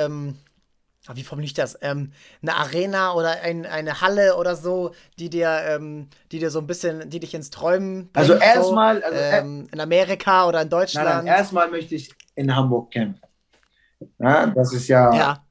[1.09, 1.75] Ah, wie formuliere ich das?
[1.81, 2.11] Ähm,
[2.43, 6.67] eine Arena oder ein, eine Halle oder so, die dir, ähm, die dir so ein
[6.67, 10.69] bisschen, die dich ins Träumen bringt, Also erstmal, so, also, ähm, in Amerika oder in
[10.69, 11.07] Deutschland.
[11.07, 13.21] Nein, nein, erstmal möchte ich in Hamburg kämpfen.
[14.19, 15.43] Ja, das ist ja, ja.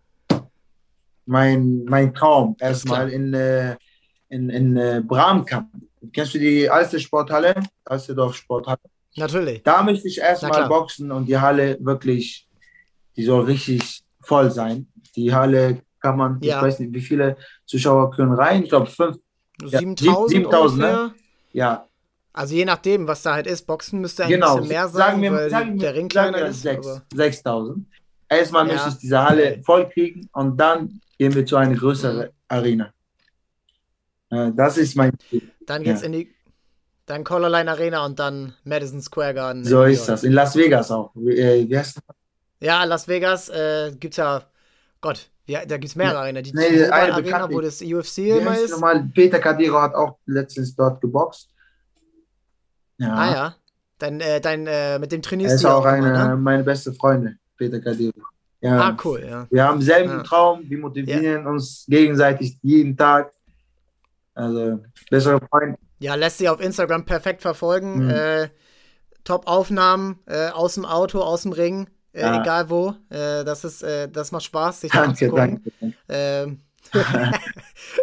[1.26, 2.56] mein, mein Traum.
[2.60, 3.76] Erstmal in, äh,
[4.28, 5.70] in, in äh, Bramkamp.
[6.12, 7.54] Kennst du die alte Sporthalle?
[7.84, 8.78] Alsterdorf Sporthalle.
[9.16, 9.62] Natürlich.
[9.64, 12.47] Da möchte ich erstmal boxen und die Halle wirklich,
[13.18, 14.86] die soll richtig voll sein.
[15.16, 16.56] Die Halle kann man, ja.
[16.56, 18.62] ich weiß nicht, wie viele Zuschauer können rein.
[18.62, 21.14] Ich glaube, 7000 ja, 7000, ne?
[21.52, 21.86] Ja.
[22.32, 24.56] Also je nachdem, was da halt ist, Boxen müsste ein genau.
[24.56, 26.62] bisschen mehr sein, sagen wir, weil sagen der Ring kleiner ist.
[26.62, 27.84] 6000.
[28.28, 28.72] Erstmal ja.
[28.72, 32.28] müsste ich diese Halle voll kriegen und dann gehen wir zu einer größeren.
[32.48, 32.92] Arena.
[34.30, 35.50] Das ist mein Ziel.
[35.66, 36.06] Dann geht's ja.
[36.06, 36.34] in die
[37.06, 39.64] dann Colorline Arena und dann Madison Square Garden.
[39.64, 40.24] So ist das.
[40.24, 41.10] In Las Vegas auch.
[41.14, 42.16] Wie, äh, wie heißt das?
[42.60, 44.42] Ja, Las Vegas äh, gibt es ja
[45.00, 46.42] Gott, ja, da gibt es mehrere Arenen.
[46.42, 48.70] Die nee, eine Arena, wo das UFC immer ist.
[48.70, 51.48] Normal, Peter Cadero hat auch letztens dort geboxt.
[52.98, 53.14] Ja.
[53.14, 53.56] Ah ja.
[53.98, 55.68] Dein, äh, dein, äh, mit dem trainierst du.
[55.68, 56.36] Er ist auch, auch eine, immer, ne?
[56.36, 58.12] meine beste Freundin, Peter Cadero.
[58.60, 58.78] Ja.
[58.80, 59.46] Ah, cool, ja.
[59.50, 60.22] Wir haben selben ja.
[60.22, 61.48] Traum, wir motivieren ja.
[61.48, 63.32] uns gegenseitig jeden Tag.
[64.34, 64.80] Also,
[65.10, 65.78] bessere Freunde.
[66.00, 68.04] Ja, lässt sich auf Instagram perfekt verfolgen.
[68.04, 68.10] Mhm.
[68.10, 68.48] Äh,
[69.24, 71.88] Top-Aufnahmen äh, aus dem Auto, aus dem Ring.
[72.18, 72.40] Äh, ja.
[72.42, 72.94] egal wo.
[73.08, 75.62] Äh, das, ist, äh, das macht Spaß, sich danke, anzugucken.
[75.80, 75.96] Danke.
[76.08, 76.60] Ähm.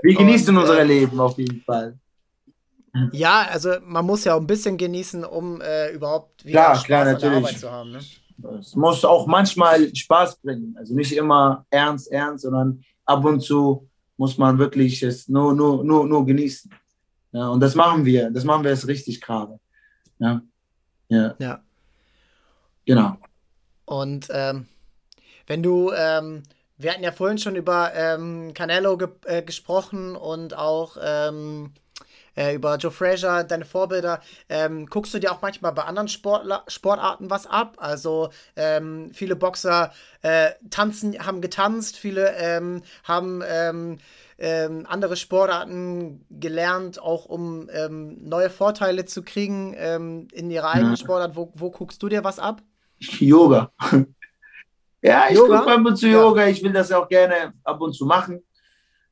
[0.01, 1.97] Wir genießen unser Leben auf jeden Fall.
[3.11, 6.83] Ja, also man muss ja auch ein bisschen genießen, um äh, überhaupt wieder klar, Spaß
[6.85, 7.23] klar, natürlich.
[7.23, 7.91] an der Arbeit zu haben.
[7.91, 7.99] Ne?
[8.59, 10.75] Es muss auch manchmal Spaß bringen.
[10.77, 15.83] Also nicht immer ernst, ernst, sondern ab und zu muss man wirklich es nur, nur,
[15.83, 16.71] nur, nur genießen.
[17.33, 18.29] Ja, und das machen wir.
[18.31, 19.59] Das machen wir jetzt richtig gerade.
[20.19, 20.41] Ja.
[21.09, 21.35] ja.
[21.37, 21.59] Ja.
[22.85, 23.17] Genau.
[23.85, 24.67] Und ähm,
[25.47, 26.43] wenn du, ähm,
[26.77, 31.71] wir hatten ja vorhin schon über ähm, Canelo ge äh, gesprochen und auch ähm,
[32.35, 34.21] äh, über Joe Frazier, deine Vorbilder.
[34.49, 37.77] Ähm, guckst du dir auch manchmal bei anderen Sportler Sportarten was ab?
[37.79, 43.97] Also ähm, viele Boxer äh, tanzen, haben getanzt, viele ähm, haben ähm,
[44.37, 50.97] ähm, andere Sportarten gelernt, auch um ähm, neue Vorteile zu kriegen ähm, in ihrer eigenen
[50.97, 51.35] Sportart.
[51.35, 52.61] Wo, wo guckst du dir was ab?
[52.99, 53.71] Yoga.
[55.01, 56.43] ja, ich gucke ab und zu Yoga.
[56.43, 56.49] Ja.
[56.49, 58.41] Ich will das auch gerne ab und zu machen.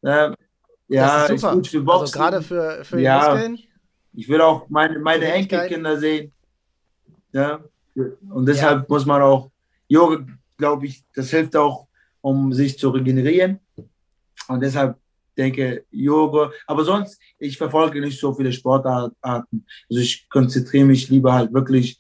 [0.04, 0.36] Ähm,
[0.88, 2.02] ja, ist, ist, gut für Boxen.
[2.02, 3.60] Also gerade für, für ja, Muskeln.
[4.14, 6.32] Ich will auch meine, meine Enkelkinder sehen.
[7.32, 7.64] Ja.
[7.96, 8.86] Und deshalb ja.
[8.88, 9.52] muss man auch
[9.88, 10.26] Yoga,
[10.58, 11.88] glaube ich, das hilft auch,
[12.22, 13.60] um sich zu regenerieren.
[14.48, 14.98] Und deshalb
[15.38, 16.52] denke Yoga.
[16.68, 19.16] Aber sonst, ich verfolge nicht so viele Sportarten.
[19.22, 22.00] Also ich konzentriere mich lieber halt wirklich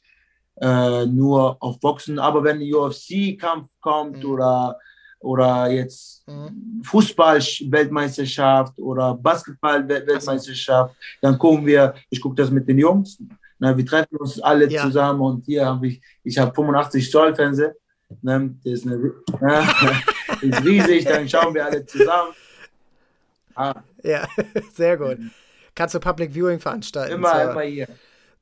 [0.63, 2.17] äh, nur auf Boxen.
[2.19, 4.29] Aber wenn ein UFC-Kampf kommt Mhm.
[4.31, 4.79] oder,
[5.19, 6.81] oder jetzt Mhm.
[6.83, 13.17] Fußball-Weltmeisterschaft oder Basketball-Weltmeisterschaft, dann gucken wir, ich gucke das mit den Jungs.
[13.59, 14.81] Na, wir treffen uns alle Ja.
[14.83, 17.73] zusammen und hier habe ich, ich habe 85 Zoll Fernseher.
[18.21, 19.13] Ne, das ist, eine, ne,
[20.41, 22.33] ist riesig, dann schauen wir alle zusammen.
[23.55, 24.27] Ah, Ja,
[24.73, 25.17] sehr gut.
[25.75, 27.87] Kannst du Public Viewing veranstalten immer, zur, immer hier.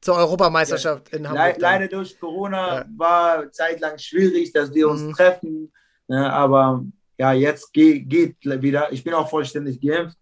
[0.01, 1.53] Zur Europameisterschaft in Le Hamburg?
[1.53, 1.61] dann?
[1.61, 2.85] leider durch Corona Ja.
[2.97, 5.13] war zeitlang schwierig, dass wir uns Mhm.
[5.13, 5.71] treffen.
[6.07, 6.83] Ne, aber
[7.17, 8.91] ja, jetzt geht, geht wieder.
[8.91, 10.17] Ich bin auch vollständig geimpft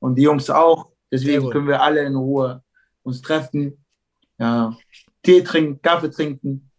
[0.00, 0.90] und die Jungs auch.
[1.12, 2.62] Deswegen können wir alle in Ruhe
[3.02, 3.84] uns treffen,
[4.38, 4.76] ja,
[5.22, 6.70] Tee trinken, Kaffee trinken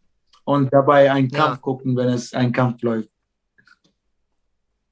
[0.44, 1.46] und dabei einen Ja.
[1.46, 3.10] Kampf gucken, wenn es ein Kampf läuft.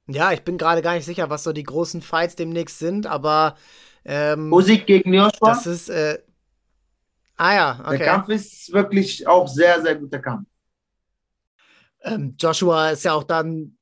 [0.06, 3.56] Ja, ich bin gerade gar nicht sicher, was so die großen Fights demnächst sind, aber
[4.04, 5.50] ähm, Musik gegen Joshua.
[5.50, 5.88] das ist.
[5.90, 6.18] Äh,
[7.38, 8.04] ah ja, Der okay.
[8.04, 10.46] Kampf ist wirklich auch sehr, sehr guter Kampf.
[12.02, 13.78] Ähm, Joshua ist ja auch dann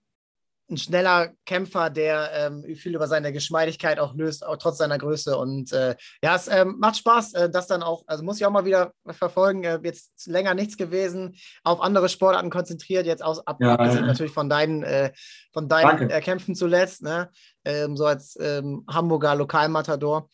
[0.68, 5.36] ein schneller Kämpfer, der ähm, viel über seine Geschmeidigkeit auch löst, auch trotz seiner Größe.
[5.36, 8.50] Und äh, ja, es ähm, macht Spaß, äh, das dann auch, also muss ich auch
[8.50, 9.62] mal wieder verfolgen.
[9.62, 14.07] Äh, jetzt länger nichts gewesen, auf andere Sportarten konzentriert, jetzt aus, ab, Ja, abgesehen ja.
[14.07, 15.12] natürlich von deinen, äh,
[15.52, 17.30] von deinen äh, Kämpfen zuletzt, ne?
[17.64, 20.28] ähm, so als ähm, Hamburger Lokalmatador.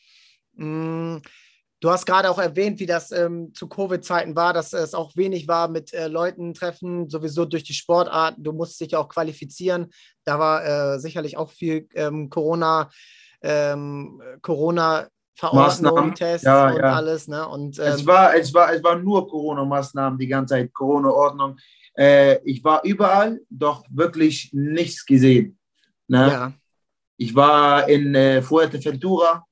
[0.54, 1.18] Mm,
[1.82, 5.48] Du hast gerade auch erwähnt, wie das ähm, zu Covid-Zeiten war, dass es auch wenig
[5.48, 8.36] war mit äh, Leuten treffen, sowieso durch die Sportart.
[8.38, 9.90] Du musst dich ja auch qualifizieren.
[10.24, 12.88] Da war äh, sicherlich auch viel ähm, Corona,
[13.42, 16.14] ähm, Corona Verordnung.
[16.14, 16.92] Tests Ja, und ja.
[16.92, 17.26] alles.
[17.26, 17.48] Ne?
[17.48, 21.56] Und Es ähm, war, es war, es war nur Corona-Maßnahmen die ganze Zeit, Corona-Ordnung.
[21.98, 25.58] Äh, ich war überall, doch wirklich nichts gesehen.
[26.06, 26.28] Ne?
[26.28, 26.52] ja,
[27.16, 29.44] Ich war in äh, Fuerteventura,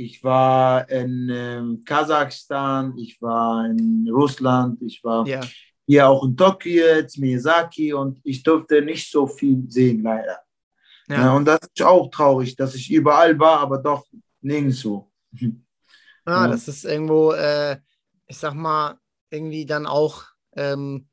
[0.00, 5.40] ich war in ähm, Kasachstan, ich war in Russland, ich war ja,
[5.86, 10.38] hier auch in Tokio, jetzt Miyazaki und ich durfte nicht so viel sehen, leider.
[11.08, 11.16] Ja.
[11.16, 11.36] ja.
[11.36, 14.06] und das ist auch traurig, dass ich überall war, aber doch
[14.40, 15.10] nirgendwo.
[16.24, 16.48] Ah, Ja.
[16.48, 17.78] das ist irgendwo, äh,
[18.26, 18.98] ich sag mal,
[19.30, 20.24] irgendwie dann auch
[20.56, 21.08] ähm,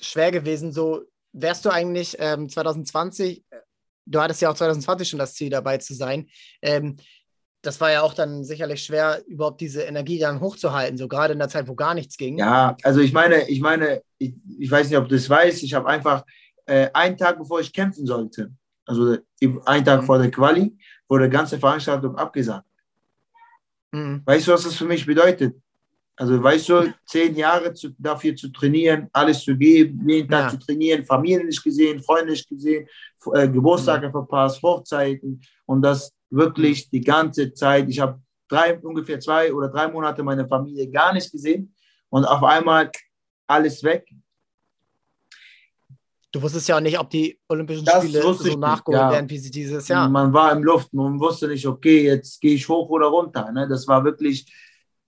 [0.00, 0.72] schwer gewesen.
[0.72, 3.56] So, wärst du eigentlich ähm, 2020, äh,
[4.06, 6.28] du hattest ja auch 2020 schon das Ziel dabei zu sein.
[6.60, 6.96] Ähm,
[7.62, 11.38] das war ja auch dann sicherlich schwer, überhaupt diese Energie dann hochzuhalten, so gerade in
[11.38, 12.38] der Zeit, wo gar nichts ging.
[12.38, 15.72] Ja, also ich meine, ich meine, ich, ich weiß nicht, ob du das weißt, ich
[15.74, 16.24] habe einfach
[16.66, 18.50] äh, einen Tag bevor ich kämpfen sollte,
[18.84, 19.16] also
[19.64, 20.06] einen Tag Mhm.
[20.06, 20.76] vor der Quali,
[21.08, 22.66] wurde die ganze Veranstaltung abgesagt.
[23.92, 24.22] Mhm.
[24.24, 25.56] Weißt du, was das für mich bedeutet?
[26.16, 30.48] Also, weißt du, zehn Jahre zu, dafür zu trainieren, alles zu geben, jeden Tag Ja.
[30.50, 32.86] zu trainieren, Familie nicht gesehen, Freunde nicht gesehen,
[33.32, 34.12] äh, Geburtstage Mhm.
[34.12, 37.88] verpasst, Hochzeiten und das wirklich die ganze Zeit.
[37.88, 41.74] Ich habe drei, ungefähr zwei oder drei Monate meine Familie gar nicht gesehen
[42.08, 42.90] und auf einmal
[43.46, 44.08] alles weg.
[46.32, 49.12] Du wusstest ja auch nicht, ob die Olympischen Das Spiele so nachgeholt ja.
[49.12, 50.08] werden, wie sie dieses Jahr.
[50.08, 53.52] Man war im Luft, man wusste nicht, okay, jetzt gehe ich hoch oder runter.
[53.52, 53.68] Ne?
[53.68, 54.46] Das war wirklich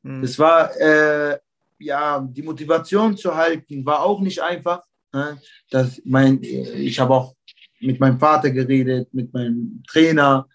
[0.05, 0.23] Mhm.
[0.23, 1.39] Das war, äh,
[1.79, 4.83] ja, die Motivation zu halten, war auch nicht einfach.
[5.13, 5.41] Ne?
[5.71, 7.35] Das, mein, ich habe auch
[7.81, 10.47] mit meinem Vater geredet, mit meinem Trainer.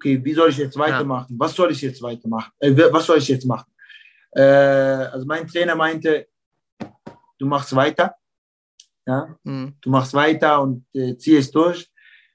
[0.00, 1.34] Okay, wie soll ich jetzt weitermachen?
[1.38, 2.50] Was soll ich jetzt weitermachen?
[2.58, 3.70] Äh, was soll ich jetzt machen?
[4.32, 4.40] Äh,
[5.12, 6.26] also mein Trainer meinte,
[7.38, 8.14] du machst weiter.
[9.06, 9.74] Ja, Mhm.
[9.80, 11.90] du machst weiter und äh, ziehst durch.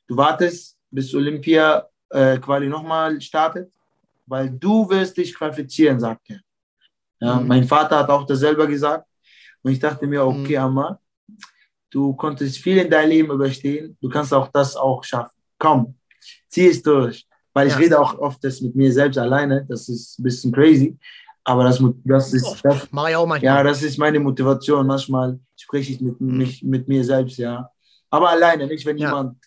[0.07, 3.71] Du wartest, bis Olympia äh, quasi nochmal startet,
[4.27, 6.41] weil du wirst dich qualifizieren, sagt er.
[7.19, 7.47] Ja, Mhm.
[7.47, 9.07] Mein Vater hat auch das selber gesagt.
[9.63, 10.63] Und ich dachte mir, okay, Mhm.
[10.65, 10.99] Amma,
[11.89, 15.35] du konntest viel in deinem Leben überstehen, du kannst auch das auch schaffen.
[15.57, 15.95] Komm,
[16.47, 17.25] zieh es durch.
[17.55, 17.79] Weil ich Ja.
[17.79, 20.97] rede auch oft das mit mir selbst alleine, das ist ein bisschen crazy,
[21.43, 23.55] aber das, das ist, das, Mach ich auch manchmal.
[23.57, 24.85] ja, das ist meine Motivation.
[24.85, 26.37] Manchmal spreche ich mit, Mhm.
[26.37, 27.69] mich, mit mir selbst, ja.
[28.09, 29.07] Aber alleine, nicht wenn Ja.
[29.09, 29.37] jemand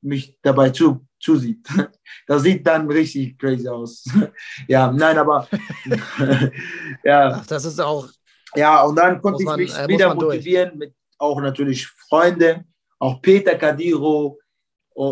[0.00, 1.66] mich dabei zu, zusieht.
[2.28, 4.04] Das sieht dann richtig crazy aus.
[4.68, 5.48] ja, nein, aber
[7.04, 8.08] ja, Ach, das ist auch,
[8.54, 10.36] ja, und dann konnte man, ich mich äh, wieder durch.
[10.36, 12.64] motivieren mit auch natürlich Freunden,
[12.98, 14.38] auch Peter Kadiro,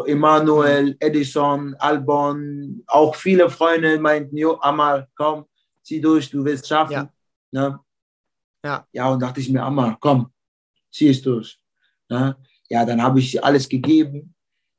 [0.07, 5.45] Emanuel, Edison, Albon, auch viele Freunde meinten, jo, Amal, komm,
[5.82, 6.93] zieh durch, du wirst schaffen.
[6.93, 7.12] Ja.
[7.51, 7.78] Ne?
[8.64, 8.87] Ja.
[8.93, 10.32] ja, und dachte ich mir, Amal, komm,
[10.91, 11.59] zieh es durch.
[12.09, 12.35] Ne?
[12.70, 14.35] Ja, dann habe ich alles gegeben.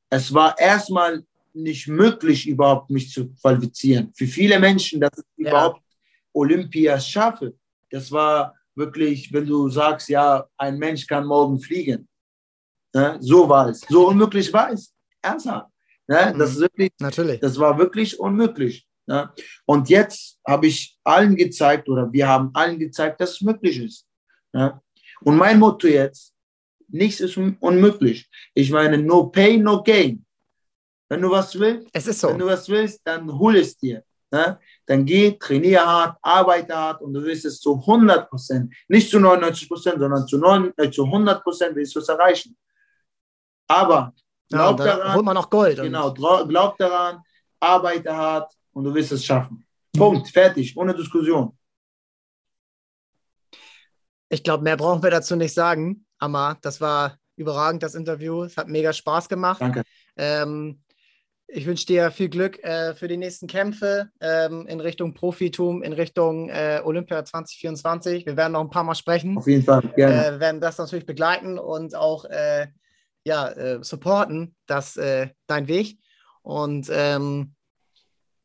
[0.10, 4.12] Es war erstmal nicht möglich, überhaupt mich zu qualifizieren.
[4.16, 5.52] Für viele Menschen, dass ich Ja.
[5.52, 5.82] überhaupt
[6.34, 7.54] Olympia schaffe,
[7.92, 12.08] das war wirklich, wenn du sagst, ja, ein Mensch kann morgen fliegen.
[12.94, 13.18] Ne?
[13.22, 13.82] So war es.
[13.82, 14.95] So unmöglich war es.
[15.26, 15.70] Ernsthaft.
[16.08, 16.18] Ne?
[16.18, 16.42] Das, Mhm.
[16.42, 17.40] ist wirklich, natürlich.
[17.40, 18.88] das war wirklich unmöglich.
[19.08, 19.32] Ne?
[19.66, 24.08] Und jetzt habe ich allen gezeigt, oder wir haben allen gezeigt, dass es möglich ist.
[24.54, 24.80] Ne?
[25.22, 26.34] Und mein Motto jetzt,
[26.88, 28.30] nichts ist unmöglich.
[28.54, 30.26] Ich meine, no pain, no gain.
[31.10, 32.30] Wenn du was willst, es ist so.
[32.30, 34.04] wenn du was willst, dann hol es dir.
[34.32, 34.60] Ne?
[34.88, 39.20] Dann geh, trainiere hart, arbeite hart und du wirst es zu 100 Prozent, nicht zu
[39.20, 42.58] 99 Prozent, sondern zu, 9, äh, zu 100 Prozent wirst du es erreichen.
[43.68, 44.14] Aber
[44.50, 45.78] glaub ja, daran, holt man auch Gold.
[45.78, 47.22] Genau, glaub daran,
[47.60, 49.66] arbeite hart und du wirst es schaffen.
[49.96, 51.58] Punkt, fertig, ohne Diskussion.
[54.30, 56.06] Ich glaube, mehr brauchen wir dazu nicht sagen.
[56.18, 58.44] Amma, das war überragend, das Interview.
[58.44, 59.62] Es hat mega Spaß gemacht.
[59.62, 59.84] Danke.
[60.18, 60.82] Ähm,
[61.48, 65.94] ich wünsche dir viel Glück äh, für die nächsten Kämpfe ähm, in Richtung Profitum, in
[65.94, 68.26] Richtung äh, Olympia 2024.
[68.26, 69.38] Wir werden noch ein paar Mal sprechen.
[69.38, 70.26] Auf jeden Fall, gerne.
[70.26, 72.68] Äh, wir werden das natürlich begleiten und auch äh,
[73.26, 75.98] ja, äh, supporten, das, äh, dein Weg.
[76.42, 77.56] Und ähm,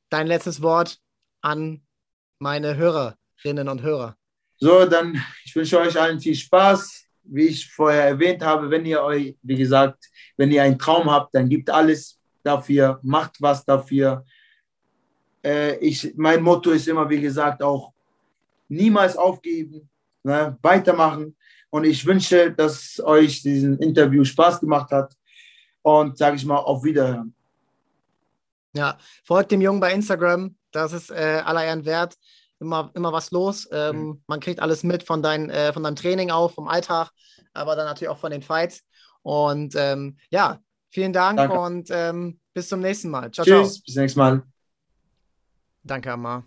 [0.08, 0.98] dein letztes Wort
[1.42, 1.82] an
[2.38, 4.16] meine Hörerinnen und Hörer.
[4.58, 7.06] So, dann, ich wünsche euch allen viel Spaß.
[7.22, 10.04] Wie ich vorher erwähnt habe, wenn ihr euch, wie gesagt,
[10.36, 14.24] wenn ihr einen Traum habt, dann gibt alles dafür, macht was dafür.
[15.44, 17.92] Äh, ich, mein Motto ist immer, wie gesagt, auch
[18.68, 19.88] niemals aufgeben,
[20.22, 21.36] ne, weitermachen.
[21.70, 25.14] Und ich wünsche, dass euch diesen Interview Spaß gemacht hat
[25.82, 27.34] und sage ich mal auf Wiederhören.
[28.74, 32.16] Ja, folgt dem Jungen bei Instagram, das ist äh, aller Ehren wert.
[32.60, 33.68] Immer, immer was los.
[33.72, 34.22] Ähm, mhm.
[34.26, 37.10] Man kriegt alles mit von, dein, äh, von deinem Training auch, vom Alltag,
[37.54, 38.82] aber dann natürlich auch von den Fights.
[39.22, 40.60] Und ähm, ja,
[40.90, 41.58] Vielen Dank Danke.
[41.58, 43.30] und ähm, bis zum nächsten Mal.
[43.30, 43.82] Ciao, Tschüss, ciao.
[43.84, 44.42] bis zum nächsten Mal.
[45.84, 46.44] Danke, Amar.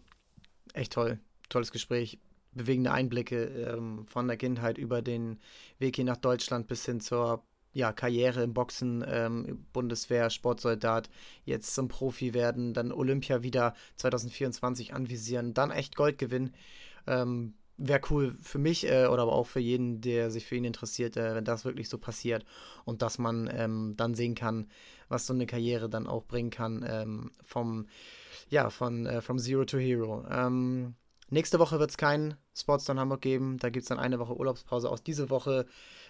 [0.74, 1.19] Echt toll.
[1.49, 2.19] Tolles Gespräch.
[2.55, 5.39] Bewegende Einblicke ähm, von der Kindheit über den
[5.79, 7.43] Weg hier nach Deutschland bis hin zur
[7.73, 11.09] ja, Karriere im Boxen, ähm, Bundeswehr, Sportsoldat,
[11.43, 16.53] jetzt zum Profi werden, dann Olympia wieder 2024 anvisieren, dann echt Gold gewinnen.
[17.07, 20.63] Ähm, wäre cool für mich äh, oder aber auch für jeden, der sich für ihn
[20.63, 22.45] interessiert, äh, wenn das wirklich so passiert
[22.85, 24.67] und dass man ähm, dann sehen kann,
[25.09, 27.87] was so eine Karriere dann auch bringen kann ähm, vom
[28.49, 30.25] ja von äh, from Zero to Hero.
[30.29, 30.95] Ähm,
[31.34, 33.57] nächste Woche wird es keinen Sportstone Hamburg geben.
[33.57, 34.89] Da gibt es dann eine Woche Urlaubspause.
[34.89, 35.65] Aus dieser Woche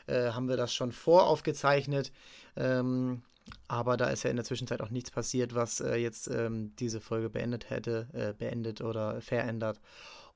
[0.08, 2.12] äh, haben wir das schon voraufgezeichnet.
[2.56, 3.24] Ähm,
[3.68, 7.02] aber da ist ja in der Zwischenzeit auch nichts passiert, was äh, jetzt ähm, diese
[7.02, 9.80] Folge beendet hätte, äh, beendet oder verändert.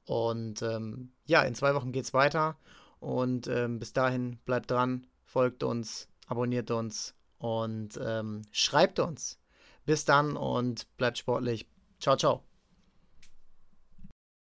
[0.05, 2.57] Und ähm, ja, in zwei Wochen geht es weiter.
[2.99, 9.39] Und ähm, bis dahin bleibt dran, folgt uns, abonniert uns und ähm, schreibt uns.
[9.85, 11.67] Bis dann und bleibt sportlich.
[11.99, 12.46] Ciao, ciao.